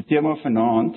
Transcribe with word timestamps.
Die 0.00 0.06
tema 0.08 0.30
vanaand, 0.40 0.96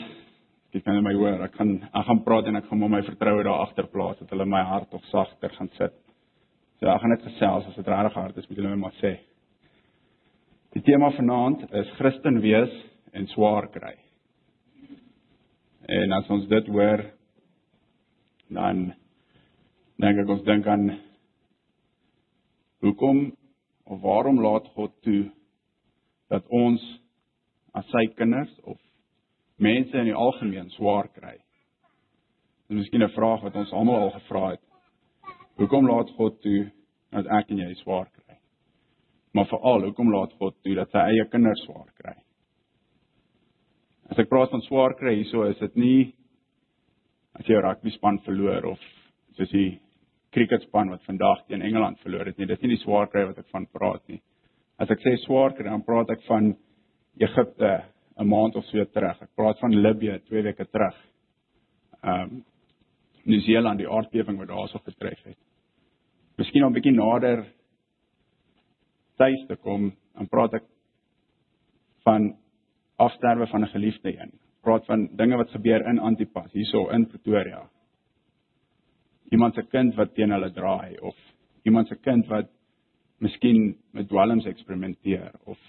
ek 0.72 0.86
kan 0.86 1.02
my 1.04 1.12
hoor, 1.18 1.42
ek 1.44 1.58
gaan 1.58 1.74
ek 1.84 2.06
gaan 2.08 2.20
praat 2.24 2.46
en 2.48 2.56
ek 2.56 2.70
gaan 2.70 2.80
my 2.80 3.02
vertroue 3.04 3.42
daar 3.44 3.66
agter 3.66 3.90
plaas 3.92 4.20
dat 4.22 4.30
hulle 4.32 4.46
my 4.48 4.62
hart 4.64 4.88
tog 4.94 5.04
sagter 5.10 5.52
gaan 5.58 5.68
sit. 5.76 5.96
So 6.80 6.88
ek 6.88 7.02
gaan 7.02 7.12
net 7.12 7.26
gesels 7.26 7.68
as 7.68 7.76
dit 7.76 7.90
regtig 7.92 8.16
hard 8.16 8.38
is, 8.40 8.48
moet 8.48 8.62
julle 8.62 8.72
my 8.72 8.80
maar 8.86 8.96
sê. 9.02 9.12
Die 10.78 10.84
tema 10.88 11.10
vanaand 11.18 11.66
is 11.82 11.92
Christen 11.98 12.40
wees 12.46 12.78
en 13.12 13.28
swaar 13.34 13.68
kry. 13.74 13.92
En 15.92 16.16
as 16.16 16.32
ons 16.32 16.48
dit 16.54 16.72
hoor 16.72 17.04
dan 18.56 18.86
dink 20.00 20.24
ek 20.24 20.32
ons 20.38 20.48
dink 20.48 20.70
aan 20.72 20.88
hoekom 22.86 23.26
of 23.84 24.00
waarom 24.08 24.40
laat 24.48 24.72
God 24.80 24.96
toe 25.04 25.26
dat 26.32 26.48
ons 26.48 26.88
as 27.76 27.92
sy 27.92 28.08
kinders 28.16 28.56
of 28.64 28.80
mense 29.58 29.98
in 29.98 30.10
die 30.10 30.16
algemeen 30.16 30.70
swaar 30.70 31.08
kry. 31.14 31.38
Dis 32.68 32.78
miskien 32.78 33.04
'n 33.04 33.16
vraag 33.16 33.42
wat 33.42 33.56
ons 33.56 33.72
almal 33.72 34.02
al 34.02 34.12
gevra 34.12 34.50
het. 34.52 34.62
Hoekom 35.58 35.88
laat 35.88 36.10
God 36.18 36.42
toe 36.42 36.72
dat 37.12 37.26
ek 37.26 37.52
en 37.52 37.58
jy 37.58 37.74
swaar 37.76 38.10
kry? 38.10 38.38
Maar 39.34 39.46
veral, 39.46 39.82
hoekom 39.82 40.12
laat 40.12 40.34
God 40.34 40.56
toe 40.64 40.76
dat 40.76 40.92
sy 40.92 40.98
eie 40.98 41.26
kinders 41.30 41.64
swaar 41.66 41.92
kry? 42.02 42.16
As 44.10 44.20
ek 44.20 44.30
praat 44.30 44.50
van 44.50 44.62
swaar 44.62 44.94
kry, 44.94 45.16
hieso 45.16 45.44
is 45.44 45.58
dit 45.60 45.76
nie 45.76 46.14
as 47.34 47.48
'n 47.50 47.62
rugby 47.62 47.90
span 47.90 48.20
verloor 48.20 48.66
of 48.66 48.80
soos 49.38 49.50
die 49.50 49.80
cricketspan 50.32 50.90
wat 50.90 51.04
vandag 51.04 51.46
teen 51.48 51.62
Engeland 51.62 52.00
verloor 52.00 52.26
het 52.26 52.38
nie. 52.38 52.46
Dis 52.46 52.62
nie 52.62 52.76
die 52.76 52.84
swaar 52.84 53.08
kry 53.08 53.26
wat 53.26 53.38
ek 53.38 53.50
van 53.52 53.66
praat 53.66 54.02
nie. 54.08 54.22
As 54.80 54.90
ek 54.90 55.00
sê 55.00 55.18
swaar 55.26 55.54
kry, 55.54 55.66
dan 55.70 55.86
praat 55.86 56.10
ek 56.10 56.24
van 56.28 56.56
Egipte 57.22 57.84
'n 58.18 58.28
maand 58.28 58.56
of 58.56 58.66
so 58.66 58.86
terug. 58.86 59.22
Ek 59.22 59.36
praat 59.36 59.60
van 59.60 59.82
Libië 59.82 60.20
2 60.26 60.42
weke 60.42 60.66
terug. 60.66 60.96
Ehm 62.04 62.22
um, 62.22 62.44
Nieu-Seeland 63.24 63.80
die 63.80 63.88
aardbewing 63.88 64.38
wat 64.38 64.48
daarso 64.48 64.80
getref 64.84 65.24
het. 65.24 65.38
Miskien 66.38 66.64
om 66.66 66.72
'n 66.72 66.74
bietjie 66.74 66.92
nader 66.92 67.46
tuis 69.16 69.46
te 69.48 69.56
kom, 69.56 69.94
dan 70.14 70.28
praat 70.28 70.54
ek 70.54 70.64
van 72.04 72.36
afsterwe 72.96 73.48
van 73.48 73.64
'n 73.64 73.74
geliefde 73.76 74.20
een. 74.20 74.32
Praat 74.62 74.86
van 74.86 75.10
dinge 75.16 75.38
wat 75.38 75.50
gebeur 75.50 75.86
in 75.88 76.00
Antipas, 76.00 76.52
hierso 76.52 76.90
in 76.90 77.08
Pretoria. 77.08 77.70
Iemand 79.30 79.54
se 79.54 79.64
kind 79.64 79.96
wat 79.96 80.14
teen 80.16 80.32
hulle 80.32 80.52
draai 80.52 80.98
of 81.00 81.16
iemand 81.64 81.88
se 81.88 81.96
kind 81.96 82.28
wat 82.28 82.50
miskien 83.18 83.78
met 83.92 84.08
dwelms 84.08 84.46
eksperimenteer 84.46 85.32
of 85.44 85.60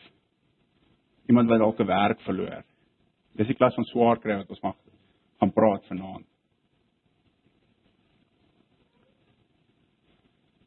iemand 1.29 1.49
wat 1.49 1.59
dalk 1.59 1.81
'n 1.81 1.87
werk 1.87 2.21
verloor. 2.21 2.65
Dis 3.37 3.47
die 3.47 3.57
klas 3.57 3.75
van 3.75 3.85
swaar 3.85 4.19
kry 4.19 4.37
wat 4.37 4.51
ons 4.51 4.63
mag 4.63 4.77
gaan 5.41 5.53
praat 5.53 5.87
vanaand. 5.87 6.27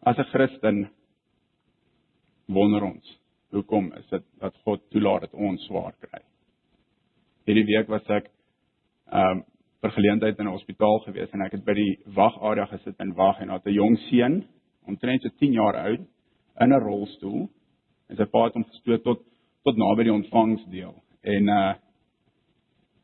As 0.04 0.18
'n 0.18 0.24
Christen 0.24 0.90
wonder 2.46 2.84
ons, 2.84 3.20
hoekom 3.52 3.94
is 3.94 4.08
dit 4.10 4.24
dat 4.40 4.56
God 4.64 4.82
toelaat 4.90 5.22
dat 5.22 5.34
ons 5.34 5.66
swaar 5.66 5.94
kry? 6.00 6.22
Hierdie 7.46 7.66
week 7.66 7.88
was 7.88 8.10
ek 8.10 8.32
ehm 9.12 9.38
um, 9.38 9.46
vir 9.82 9.92
geleentheid 9.92 10.40
in 10.40 10.48
'n 10.48 10.52
hospitaal 10.52 11.00
gewees 11.00 11.34
en 11.34 11.42
ek 11.42 11.52
het 11.52 11.66
by 11.66 11.74
die 11.74 12.00
wagarea 12.16 12.66
gesit 12.66 12.96
en 13.00 13.14
wag 13.14 13.40
en 13.42 13.48
daar 13.48 13.62
'n 13.66 13.74
jong 13.74 13.98
seun, 14.10 14.48
omtrent 14.88 15.22
so 15.22 15.30
10 15.30 15.54
jaar 15.54 15.76
oud, 15.76 16.00
in 16.60 16.74
'n 16.74 16.82
rolstoel 16.82 17.50
en 18.10 18.16
sy 18.16 18.26
pa 18.26 18.44
het 18.46 18.54
hom 18.54 18.64
gestoot 18.64 19.04
tot 19.04 19.24
tot 19.64 19.78
naby 19.78 20.04
die 20.04 20.14
ontvangsdeel. 20.14 20.96
En 21.22 21.54
uh 21.54 21.76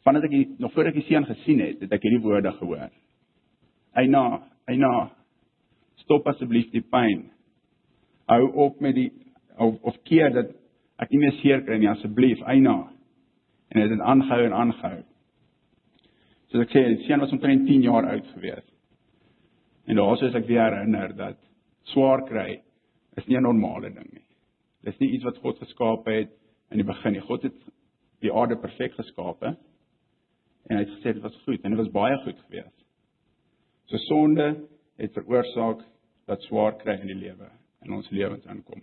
vandat 0.03 0.25
ek 0.27 0.33
die, 0.33 0.47
nog 0.59 0.73
voor 0.73 0.89
ek 0.89 0.97
die 0.99 1.05
seun 1.07 1.23
gesien 1.23 1.61
het, 1.63 1.77
het 1.79 1.93
ek 1.95 2.03
hierdie 2.03 2.23
woorde 2.25 2.51
gehoor. 2.57 2.89
Eina, 3.95 4.23
eina, 4.67 4.89
stop 6.01 6.27
asseblief 6.27 6.73
die 6.73 6.83
pyn. 6.83 7.29
Hou 8.27 8.41
op 8.65 8.81
met 8.83 8.97
die 8.97 9.09
of, 9.55 9.77
of 9.79 10.01
keer 10.03 10.33
dat 10.35 10.51
ek 10.99 11.13
nie 11.13 11.21
meer 11.21 11.37
seer 11.39 11.63
kry 11.63 11.77
nie 11.79 11.87
asseblief, 11.91 12.41
eina. 12.51 12.75
En 13.71 13.79
dit 13.79 13.95
het 13.95 14.03
aangehou 14.03 14.41
en 14.43 14.57
aangehou. 14.65 14.99
Soos 16.51 16.65
ek 16.65 16.75
sê, 16.75 16.83
die 16.91 17.07
seun 17.07 17.23
was 17.23 17.31
omtrent 17.33 17.65
10 17.69 17.87
jaar 17.87 18.11
oud 18.11 18.27
gewees. 18.35 18.67
En 19.87 19.97
daaroor 19.99 20.27
is 20.27 20.35
ek 20.37 20.47
weer 20.47 20.67
herinner 20.67 21.15
dat 21.17 21.39
swaar 21.91 22.23
kry 22.27 22.61
is 23.17 23.25
nie 23.27 23.37
'n 23.37 23.43
normale 23.43 23.89
ding 23.89 24.11
nie. 24.11 24.27
Dis 24.83 24.99
nie 24.99 25.11
iets 25.15 25.23
wat 25.23 25.37
God 25.37 25.59
geskaap 25.59 26.05
het 26.05 26.31
in 26.73 26.81
die 26.81 26.87
begin 26.87 27.15
nie. 27.15 27.23
God 27.23 27.45
het 27.45 27.57
die 28.23 28.31
aarde 28.33 28.57
perfek 28.59 28.95
geskaap 28.97 29.43
en 29.45 29.57
hy 30.71 30.79
het 30.79 30.93
gesê 30.95 31.13
dit 31.13 31.23
was 31.23 31.35
goed 31.43 31.63
en 31.63 31.75
dit 31.75 31.81
was 31.81 31.91
baie 31.93 32.17
goed 32.23 32.39
geweest. 32.47 32.85
So 33.91 33.99
sonde 34.07 34.47
het 35.01 35.13
veroorsaak 35.13 35.83
dat 36.29 36.41
swaar 36.47 36.77
kry 36.79 36.97
in 37.01 37.11
die 37.11 37.19
lewe 37.19 37.49
in 37.83 37.93
ons 37.93 38.09
lewens 38.15 38.45
aankom. 38.47 38.81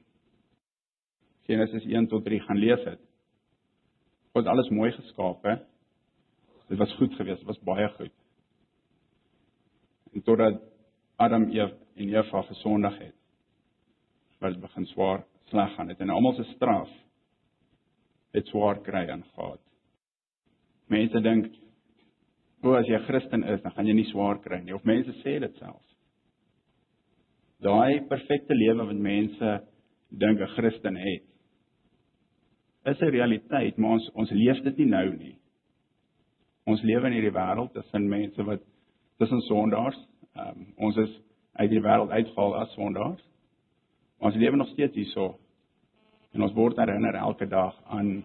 Genesis 1.49 1.87
1 1.89 2.11
tot 2.13 2.25
3 2.27 2.41
gaan 2.45 2.61
lees 2.61 2.83
dit. 2.85 3.01
God 4.31 4.45
het 4.45 4.53
alles 4.53 4.69
mooi 4.71 4.91
geskaap 4.93 5.47
hè. 5.49 5.57
Dit 6.71 6.79
was 6.79 6.93
goed 7.01 7.15
geweest, 7.19 7.41
dit 7.41 7.49
was 7.49 7.63
baie 7.67 7.89
goed. 7.97 8.13
En 10.13 10.23
totdat 10.23 10.61
Adam 11.17 11.49
Eve 11.51 11.75
en 11.97 12.13
Eva 12.13 12.43
gesondig 12.43 12.99
het, 12.99 13.17
wat 14.39 14.61
begin 14.61 14.87
swaar 14.93 15.25
sleg 15.51 15.75
gaan 15.75 15.89
het 15.89 16.01
en 16.01 16.13
almal 16.15 16.37
se 16.39 16.45
straf 16.55 16.91
het 18.33 18.47
swaar 18.47 18.81
kry 18.83 19.07
aangaan. 19.09 19.59
Mense 20.91 21.21
dink 21.23 21.51
o, 22.63 22.75
as 22.75 22.87
jy 22.87 22.99
'n 22.99 23.07
Christen 23.07 23.45
is, 23.45 23.63
dan 23.63 23.73
gaan 23.73 23.87
jy 23.87 23.95
nie 23.95 24.11
swaar 24.11 24.39
kry 24.43 24.61
nie 24.61 24.75
of 24.75 24.85
mense 24.85 25.13
sê 25.23 25.39
dit 25.41 25.57
selfs. 25.57 25.97
Daai 27.61 28.07
perfekte 28.09 28.55
lewe 28.55 28.87
wat 28.87 28.97
mense 28.97 29.61
dink 30.11 30.41
'n 30.41 30.55
Christen 30.57 30.97
het, 30.97 31.23
is 32.85 33.01
'n 33.01 33.11
realiteit, 33.11 33.77
maar 33.77 33.91
ons 33.91 34.11
ons 34.15 34.31
leef 34.31 34.63
dit 34.63 34.77
nie 34.79 34.87
nou 34.87 35.17
nie. 35.17 35.37
Ons 36.67 36.83
lewe 36.83 37.07
in 37.07 37.13
hierdie 37.13 37.37
wêreld 37.37 37.73
tussen 37.73 38.09
mense 38.09 38.43
wat 38.45 38.61
tussen 39.19 39.41
sondaars, 39.41 39.99
um, 40.37 40.67
ons 40.77 40.97
is 40.97 41.21
uit 41.53 41.71
die 41.71 41.81
wêreld 41.81 42.11
uitgehaal 42.11 42.55
as 42.57 42.73
sondaars. 42.73 43.23
Ons 44.19 44.35
lewe 44.35 44.57
nog 44.57 44.69
steeds 44.69 44.95
hierso 44.95 45.39
En 46.35 46.45
ons 46.47 46.55
word 46.55 46.79
herinner 46.79 47.19
elke 47.19 47.49
dag 47.51 47.77
aan 47.91 48.21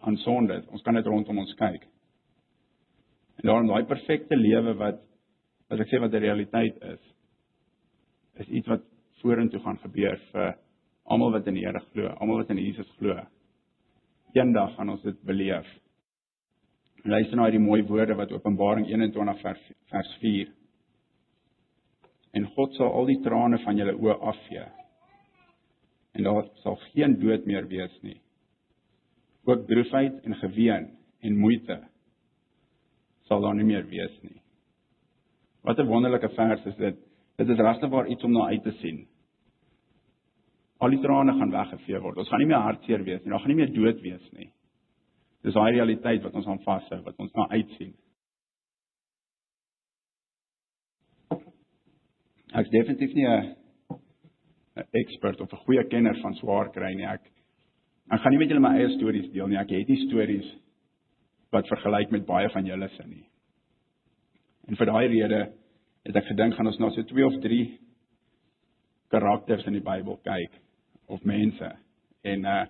aan 0.00 0.16
sonde. 0.16 0.62
Ons 0.72 0.82
kan 0.82 0.96
dit 0.96 1.06
rondom 1.06 1.42
ons 1.42 1.54
kyk. 1.58 1.82
En 3.40 3.48
daarom 3.50 3.66
daai 3.68 3.84
perfekte 3.88 4.36
lewe 4.36 4.72
wat 4.80 5.02
as 5.68 5.82
ek 5.84 5.90
sê 5.90 6.00
wat 6.00 6.14
die 6.14 6.22
realiteit 6.24 6.78
is, 6.88 7.02
is 8.40 8.48
iets 8.48 8.72
wat 8.72 8.86
vorentoe 9.20 9.60
gaan 9.60 9.76
gebeur 9.82 10.16
vir 10.32 10.54
almal 11.04 11.34
wat 11.36 11.50
in 11.50 11.58
die 11.58 11.66
Here 11.66 11.82
glo, 11.92 12.08
almal 12.16 12.40
wat 12.40 12.54
in 12.54 12.62
Jesus 12.62 12.88
glo. 12.98 13.18
Eendag 14.32 14.72
gaan 14.76 14.94
ons 14.94 15.04
dit 15.04 15.20
beleef. 15.26 15.68
Luister 17.04 17.36
na 17.36 17.50
hierdie 17.50 17.62
mooi 17.62 17.82
woorde 17.88 18.16
wat 18.16 18.32
Openbaring 18.32 18.88
21 18.88 19.40
vers 19.44 19.70
vers 19.92 20.16
4. 20.24 20.50
En 22.40 22.50
God 22.56 22.76
sal 22.78 22.92
al 22.94 23.08
die 23.12 23.20
trane 23.24 23.60
van 23.64 23.76
julle 23.76 23.98
oë 24.00 24.20
afvee 24.32 24.68
en 26.12 26.26
daar 26.26 26.48
sal 26.62 26.76
geen 26.90 27.18
dood 27.20 27.46
meer 27.46 27.68
wees 27.68 27.94
nie. 28.02 28.20
Ook 29.44 29.66
droefheid 29.66 30.24
en 30.24 30.34
geween 30.34 30.90
en 31.20 31.38
moeite 31.38 31.78
sal 33.28 33.40
daar 33.40 33.54
nie 33.54 33.64
meer 33.64 33.86
wees 33.86 34.16
nie. 34.22 34.40
Wat 35.62 35.78
'n 35.78 35.86
wonderlike 35.86 36.28
vers 36.28 36.66
is 36.66 36.76
dit. 36.76 36.96
Dit 37.36 37.48
is 37.48 37.58
regtig 37.58 37.90
waar 37.90 38.08
iets 38.08 38.24
om 38.24 38.32
na 38.32 38.46
uit 38.46 38.62
te 38.62 38.72
sien. 38.80 39.06
Al 40.78 40.90
die 40.90 41.00
trane 41.00 41.32
gaan 41.32 41.50
weggevee 41.50 42.00
word. 42.00 42.16
Ons 42.16 42.28
gaan 42.28 42.38
nie 42.38 42.46
meer 42.46 42.64
hartseer 42.64 43.04
wees 43.04 43.22
nie. 43.22 43.30
Daar 43.30 43.40
gaan 43.40 43.48
nie 43.48 43.56
meer 43.56 43.74
dood 43.74 44.00
wees 44.00 44.30
nie. 44.32 44.52
Dis 45.42 45.54
daai 45.54 45.72
realiteit 45.72 46.22
wat 46.22 46.34
ons 46.34 46.46
aan 46.46 46.62
vashou, 46.62 47.02
wat 47.02 47.18
ons 47.18 47.32
na 47.32 47.48
uitsien. 47.48 47.94
Ek 52.50 52.66
is 52.66 52.70
definitief 52.70 53.14
nie 53.14 53.26
'n 53.26 53.56
'n 54.76 54.86
ekspert 54.92 55.40
of 55.40 55.52
'n 55.52 55.64
goeie 55.66 55.84
kenner 55.88 56.16
van 56.20 56.34
swaar 56.34 56.70
kry 56.70 56.94
nie. 56.94 57.06
Ek 57.06 57.22
ek 58.10 58.20
gaan 58.20 58.32
nie 58.32 58.38
met 58.38 58.48
julle 58.48 58.60
my 58.60 58.74
eie 58.78 58.88
stories 58.96 59.30
deel 59.32 59.48
nie. 59.48 59.58
Ek 59.58 59.70
het 59.70 59.88
nie 59.88 60.06
stories 60.06 60.48
wat 61.52 61.68
vergelyk 61.68 62.10
met 62.10 62.26
baie 62.26 62.48
van 62.48 62.66
julle 62.66 62.88
se 62.88 63.06
nie. 63.06 63.26
En 64.68 64.76
vir 64.76 64.86
daai 64.86 65.06
rede 65.06 65.52
het 66.04 66.16
ek 66.16 66.26
gedink 66.30 66.54
gaan 66.54 66.66
ons 66.66 66.78
na 66.78 66.90
so 66.90 67.02
2 67.02 67.26
of 67.26 67.40
3 67.42 67.78
karakters 69.10 69.66
in 69.66 69.72
die 69.72 69.84
Bybel 69.84 70.20
kyk 70.24 70.52
of 71.08 71.24
mense. 71.24 71.76
En 72.22 72.44
uh 72.44 72.66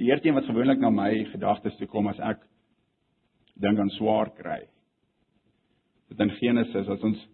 die 0.00 0.08
eerste 0.08 0.28
een 0.28 0.34
wat 0.34 0.48
gewoonlik 0.48 0.78
na 0.80 0.90
my 0.90 1.24
gedagtes 1.24 1.76
toe 1.76 1.86
kom 1.86 2.06
as 2.08 2.18
ek 2.18 2.40
dink 3.60 3.78
aan 3.78 3.90
swaar 3.90 4.30
kry. 4.34 4.62
Dit 6.08 6.20
in 6.20 6.30
Genesis 6.30 6.88
as 6.88 7.02
ons 7.04 7.28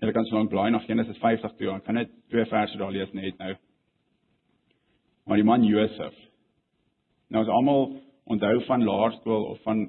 Julle 0.00 0.12
kan 0.12 0.26
so 0.28 0.36
lank 0.36 0.50
blaai 0.52 0.70
na 0.70 0.82
Genesis 0.84 1.16
50 1.22 1.56
toe. 1.56 1.70
Ek 1.72 1.86
gaan 1.86 1.96
net 1.96 2.10
twee 2.28 2.44
verse 2.50 2.78
daar 2.78 2.92
lees 2.92 3.12
net 3.16 3.38
nou. 3.40 3.54
Maar 5.26 5.40
die 5.40 5.46
man 5.48 5.64
Josef. 5.64 6.16
Nou 7.32 7.42
as 7.42 7.50
almal 7.50 7.88
onthou 8.28 8.58
van 8.68 8.84
laerskool 8.84 9.46
of 9.52 9.62
van 9.64 9.86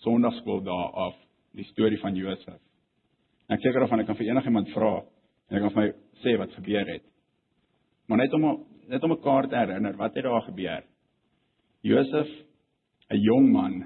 Sondagskool 0.00 0.62
daar 0.64 0.94
af 1.08 1.16
die 1.58 1.66
storie 1.72 1.98
van 2.00 2.14
Josef. 2.16 2.60
Ek 3.50 3.60
seker 3.60 3.82
of 3.84 3.92
ek 3.92 4.06
kan 4.06 4.16
vir 4.16 4.30
enigiemand 4.30 4.70
vra 4.72 4.92
en 5.50 5.58
ek 5.58 5.64
kan 5.66 5.74
vir 5.74 5.82
my 5.82 5.88
sê 6.22 6.36
wat 6.38 6.54
gebeur 6.54 6.86
het. 6.94 7.04
Maar 8.08 8.22
net 8.22 8.36
om 8.38 8.46
net 8.90 9.02
om 9.06 9.12
mekaar 9.12 9.48
te 9.48 9.58
herinner 9.58 9.98
wat 9.98 10.14
het 10.14 10.24
daar 10.24 10.46
gebeur. 10.46 10.86
Josef, 11.82 12.28
'n 13.10 13.18
jong 13.18 13.52
man 13.52 13.82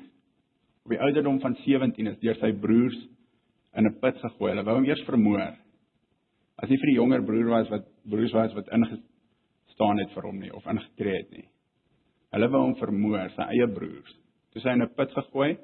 op 0.84 0.90
die 0.90 1.00
ouderdom 1.00 1.40
van 1.40 1.56
17 1.64 2.06
is 2.06 2.18
deur 2.18 2.36
sy 2.36 2.52
broers 2.52 2.96
in 3.76 3.86
'n 3.86 3.98
put 4.00 4.16
gegooi. 4.18 4.50
Hulle 4.52 4.64
wou 4.64 4.74
hom 4.74 4.84
eers 4.84 5.04
vermoor. 5.04 5.56
As 6.62 6.68
nie 6.70 6.78
vir 6.78 6.86
die 6.86 7.00
jonger 7.00 7.22
broer 7.22 7.48
was 7.50 7.70
wat 7.70 7.86
broers 8.04 8.32
was 8.32 8.54
wat 8.54 8.68
ingestaan 8.68 9.98
het 9.98 10.10
vir 10.14 10.22
hom 10.22 10.38
nie 10.38 10.52
of 10.54 10.66
ingetree 10.66 11.16
het 11.16 11.30
nie. 11.30 11.48
Hulle 12.32 12.48
wou 12.48 12.62
hom 12.62 12.74
vermoor, 12.74 13.30
sy 13.30 13.42
eie 13.42 13.66
broers. 13.66 14.14
Toe 14.52 14.62
sy 14.62 14.68
in 14.68 14.82
'n 14.82 14.94
put 14.94 15.10
gegooi 15.10 15.58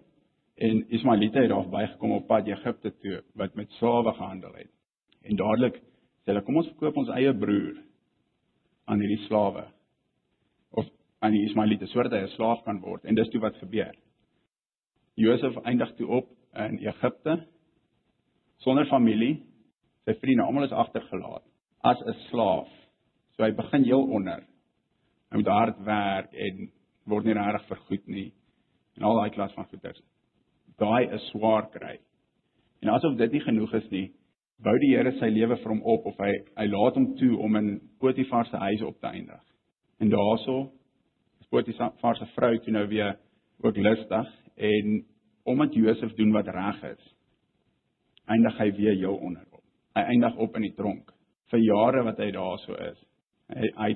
en 0.56 0.84
Ismaelite 0.90 1.38
het 1.38 1.50
daar 1.50 1.68
bygekom 1.68 2.12
op 2.12 2.26
pad 2.26 2.48
Egipte 2.48 2.90
toe 3.02 3.22
wat 3.34 3.54
met 3.54 3.70
slawe 3.78 4.12
gehandel 4.12 4.54
het. 4.54 4.70
En 5.22 5.36
dadelik 5.36 5.76
sê 5.76 6.32
hulle 6.32 6.42
kom 6.42 6.56
ons 6.56 6.68
verkoop 6.68 6.96
ons 6.96 7.08
eie 7.08 7.32
broer 7.34 7.76
aan 8.86 9.00
hierdie 9.00 9.24
slawe 9.26 9.64
of 10.70 10.86
aan 11.20 11.32
die 11.32 11.44
Ismaelite 11.46 11.86
sodat 11.86 12.12
hy 12.12 12.22
'n 12.26 12.34
slaaf 12.36 12.64
kan 12.64 12.80
word 12.80 13.04
en 13.04 13.14
dis 13.14 13.28
toe 13.28 13.40
wat 13.40 13.56
gebeur. 13.56 13.94
Josef 15.14 15.56
eindig 15.64 15.94
toe 15.96 16.08
op 16.08 16.28
in 16.54 16.78
Egipte 16.78 17.46
sonder 18.64 18.86
familie. 18.90 19.40
Sy 20.04 20.14
vriende 20.20 20.44
almal 20.44 20.68
is 20.68 20.72
agtergelaat 20.72 21.44
as 21.84 22.00
'n 22.06 22.14
slaaf. 22.28 22.68
So 23.36 23.44
hy 23.44 23.52
begin 23.52 23.84
heel 23.84 24.02
onder. 24.02 24.44
Hy 25.30 25.36
moet 25.36 25.46
hard 25.46 25.84
werk 25.84 26.32
en 26.34 26.70
word 27.06 27.24
nie 27.24 27.34
regtig 27.34 27.66
vergoed 27.68 28.06
nie 28.06 28.32
en 28.96 29.02
al 29.02 29.16
daai 29.16 29.30
klas 29.30 29.52
van 29.56 29.68
goeders. 29.70 30.00
Daai 30.78 31.08
is 31.14 31.28
swaar 31.30 31.70
kry. 31.70 31.98
En 32.82 32.88
asof 32.88 33.16
dit 33.16 33.32
nie 33.32 33.40
genoeg 33.40 33.74
is 33.74 33.90
nie, 33.90 34.06
bou 34.64 34.74
die 34.78 34.94
Here 34.94 35.12
sy 35.18 35.30
lewe 35.32 35.56
vir 35.56 35.72
hom 35.72 35.82
op 35.88 36.06
of 36.06 36.18
hy 36.20 36.32
hy 36.56 36.66
laat 36.66 36.98
hom 36.98 37.14
toe 37.20 37.38
om 37.40 37.56
in 37.56 37.70
Potifar 38.00 38.46
se 38.48 38.56
huis 38.56 38.82
op 38.82 39.00
te 39.00 39.06
eindig. 39.06 39.40
En 40.00 40.10
daaroor 40.12 40.68
is 41.40 41.48
Potifar 41.48 42.16
se 42.16 42.28
vrou 42.34 42.58
toe 42.58 42.72
nou 42.72 42.86
weer 42.88 43.16
ook 43.62 43.76
lustig 43.76 44.28
en 44.56 45.04
omdat 45.44 45.74
Josef 45.74 46.12
doen 46.14 46.32
wat 46.32 46.48
reg 46.48 46.82
is, 46.92 47.14
eindig 48.30 48.58
hy 48.58 48.68
weer 48.76 48.98
heel 48.98 49.16
onder 49.16 49.46
hom. 49.50 49.64
Hy 49.96 50.04
eindig 50.12 50.36
op 50.36 50.56
in 50.56 50.68
die 50.68 50.76
tronk 50.76 51.10
vir 51.50 51.64
jare 51.64 52.04
wat 52.06 52.20
hy 52.22 52.30
daarso 52.34 52.76
is. 52.90 52.98
Hy 53.50 53.72
hy 53.76 53.90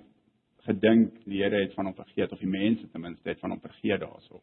gedink 0.64 1.20
die 1.28 1.42
Here 1.42 1.60
het 1.60 1.74
van 1.76 1.90
hom 1.90 1.94
vergeet 1.94 2.32
of 2.32 2.40
die 2.40 2.48
mense 2.48 2.88
ten 2.88 3.02
minste 3.04 3.28
het 3.28 3.40
van 3.42 3.52
hom 3.52 3.60
vergeet 3.60 4.00
daarso. 4.00 4.40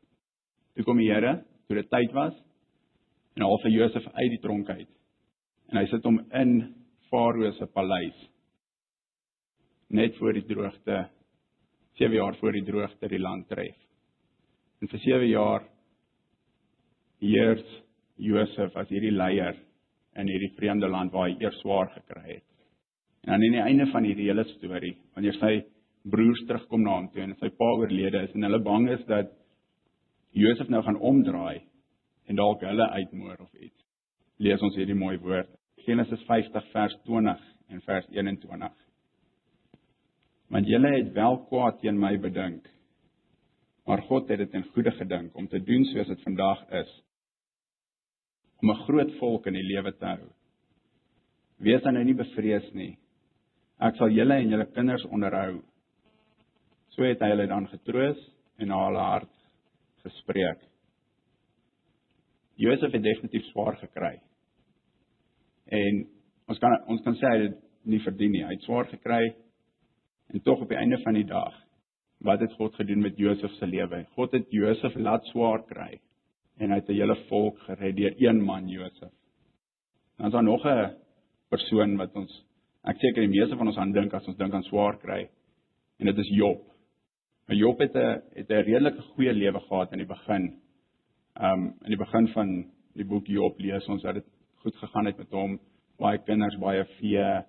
Toe 0.78 0.86
kom 0.86 1.02
die 1.02 1.10
Here, 1.10 1.40
toe 1.68 1.80
dit 1.80 1.90
tyd 1.90 2.14
was, 2.14 2.36
en 3.36 3.46
haal 3.46 3.62
vir 3.64 3.74
Josef 3.74 4.08
uit 4.14 4.32
die 4.34 4.42
tronk 4.44 4.70
uit 4.70 4.90
en 5.72 5.80
hy 5.80 5.86
sit 5.88 6.04
hom 6.08 6.20
in 6.36 6.54
Farao 7.12 7.52
se 7.56 7.68
paleis 7.72 8.18
net 9.92 10.16
voor 10.20 10.36
die 10.36 10.46
droogte 10.48 11.06
7 12.00 12.16
jaar 12.16 12.36
voor 12.40 12.56
die 12.56 12.64
droogte 12.64 13.08
die 13.12 13.20
land 13.20 13.50
tref. 13.52 13.76
En 14.82 14.88
vir 14.88 15.02
7 15.04 15.28
jaar 15.28 15.66
heers 17.22 17.66
Josef 18.16 18.76
as 18.80 18.90
hierdie 18.90 19.12
leier 19.12 19.60
in 20.20 20.28
hierdie 20.28 20.54
vreemde 20.58 20.90
land 20.92 21.14
waar 21.14 21.30
hy 21.30 21.38
eers 21.40 21.60
swaar 21.62 21.92
gekry 21.96 22.26
het. 22.36 22.48
En 23.24 23.34
aan 23.34 23.44
die 23.46 23.62
einde 23.62 23.86
van 23.92 24.04
hierdie 24.04 24.28
hele 24.28 24.44
storie, 24.56 24.96
wanneer 25.16 25.38
sy 25.38 25.54
broers 26.10 26.42
terugkom 26.50 26.84
na 26.84 26.98
hom 26.98 27.10
toe 27.14 27.22
en 27.24 27.36
sy 27.40 27.52
pa 27.54 27.70
oorlede 27.78 28.24
is 28.26 28.34
en 28.36 28.48
hulle 28.48 28.60
bang 28.66 28.90
is 28.96 29.04
dat 29.10 29.30
Josef 30.34 30.70
nou 30.72 30.82
gaan 30.84 30.98
omdraai 30.98 31.62
en 32.30 32.40
dalk 32.40 32.64
hulle 32.66 32.88
uitmoor 32.96 33.42
of 33.44 33.54
iets. 33.60 33.78
Lees 34.42 34.62
ons 34.64 34.78
hierdie 34.80 34.98
mooi 34.98 35.18
woord. 35.22 35.50
Genesis 35.86 36.22
50 36.28 36.72
vers 36.74 36.96
20 37.06 37.42
en 37.70 37.82
vers 37.86 38.08
21. 38.10 38.72
Want 40.52 40.68
julle 40.68 40.92
het 40.98 41.12
wel 41.14 41.38
kwaad 41.50 41.80
teen 41.82 42.00
my 42.00 42.16
bedink. 42.22 42.66
Maar 43.86 44.04
God 44.08 44.30
het 44.30 44.42
dit 44.44 44.58
in 44.58 44.66
goeie 44.74 44.94
gedink 44.98 45.36
om 45.38 45.48
te 45.48 45.62
doen 45.64 45.86
soos 45.92 46.08
dit 46.08 46.26
vandag 46.26 46.64
is. 46.82 46.92
Om 48.62 48.70
'n 48.72 48.84
groot 48.86 49.12
volk 49.18 49.48
in 49.48 49.54
die 49.54 49.64
lewe 49.64 49.92
te 49.98 50.06
hou. 50.06 50.30
Wees 51.58 51.82
dan 51.82 51.94
nou 51.94 52.04
nie 52.04 52.14
bevrees 52.14 52.74
nie. 52.74 52.98
Ek 53.80 53.96
sal 53.96 54.10
julle 54.10 54.36
en 54.38 54.50
julle 54.50 54.66
kinders 54.76 55.06
onderhou. 55.06 55.62
So 56.90 57.04
het 57.04 57.22
hy 57.22 57.30
hulle 57.30 57.48
dan 57.48 57.68
getroos 57.68 58.20
en 58.60 58.68
na 58.68 58.86
hulle 58.86 59.00
hart 59.00 59.34
gespreek. 60.04 60.60
Josef 62.62 62.94
het 62.94 63.04
definitief 63.04 63.46
swaar 63.50 63.78
gekry. 63.82 64.20
En 65.66 66.06
ons 66.48 66.60
kan 66.60 66.78
ons 66.88 67.02
kan 67.02 67.18
sê 67.18 67.34
hy 67.34 67.42
het 67.48 67.58
nie 67.86 68.02
verdien 68.06 68.32
nie. 68.32 68.44
Hy 68.46 68.54
het 68.54 68.68
swaar 68.68 68.86
gekry. 68.86 69.36
En 70.34 70.42
tog 70.46 70.62
op 70.62 70.70
die 70.70 70.78
einde 70.78 71.02
van 71.04 71.18
die 71.18 71.26
dag, 71.26 71.56
wat 72.22 72.40
het 72.40 72.54
God 72.54 72.76
gedoen 72.76 73.02
met 73.02 73.18
Josef 73.18 73.52
se 73.58 73.68
lewe? 73.68 74.06
God 74.16 74.32
het 74.38 74.54
Josef 74.54 74.96
laat 74.96 75.26
swaar 75.34 75.66
kry 75.66 75.98
en 76.58 76.72
hy 76.72 76.76
het 76.76 76.90
'n 76.90 76.94
hele 76.94 77.16
volk 77.30 77.60
gered 77.60 77.96
deur 77.96 78.14
een 78.18 78.42
man 78.42 78.68
Josef. 78.68 79.14
Dan 80.18 80.26
is 80.26 80.32
daar 80.32 80.44
nog 80.44 80.66
'n 80.66 80.96
persoon 81.50 81.98
wat 81.98 82.16
ons 82.16 82.46
ek 82.84 82.98
seker 83.00 83.22
die 83.22 83.40
meeste 83.40 83.58
van 83.58 83.68
ons 83.68 83.78
aan 83.78 83.92
dink 83.92 84.14
as 84.14 84.28
ons 84.28 84.38
dink 84.38 84.54
aan 84.54 84.64
swaar 84.64 84.98
kry 84.98 85.30
en 86.00 86.06
dit 86.06 86.18
is 86.18 86.30
Job. 86.30 86.62
Maar 87.48 87.58
Job 87.58 87.80
het 87.80 87.96
'n 87.96 88.22
het 88.34 88.50
'n 88.50 88.64
redelike 88.64 89.02
goeie 89.02 89.34
lewe 89.34 89.60
gehad 89.60 89.92
in 89.92 89.98
die 89.98 90.08
begin. 90.08 90.62
Um 91.42 91.74
in 91.84 91.90
die 91.90 91.98
begin 91.98 92.28
van 92.28 92.72
die 92.94 93.06
boek 93.06 93.28
Job 93.28 93.60
lees 93.60 93.88
ons 93.88 94.02
dat 94.02 94.14
dit 94.14 94.26
goed 94.56 94.76
gegaan 94.76 95.06
het 95.06 95.18
met 95.18 95.32
hom, 95.32 95.60
baie 95.98 96.18
kinders, 96.18 96.58
baie 96.58 96.86
vee, 96.86 97.44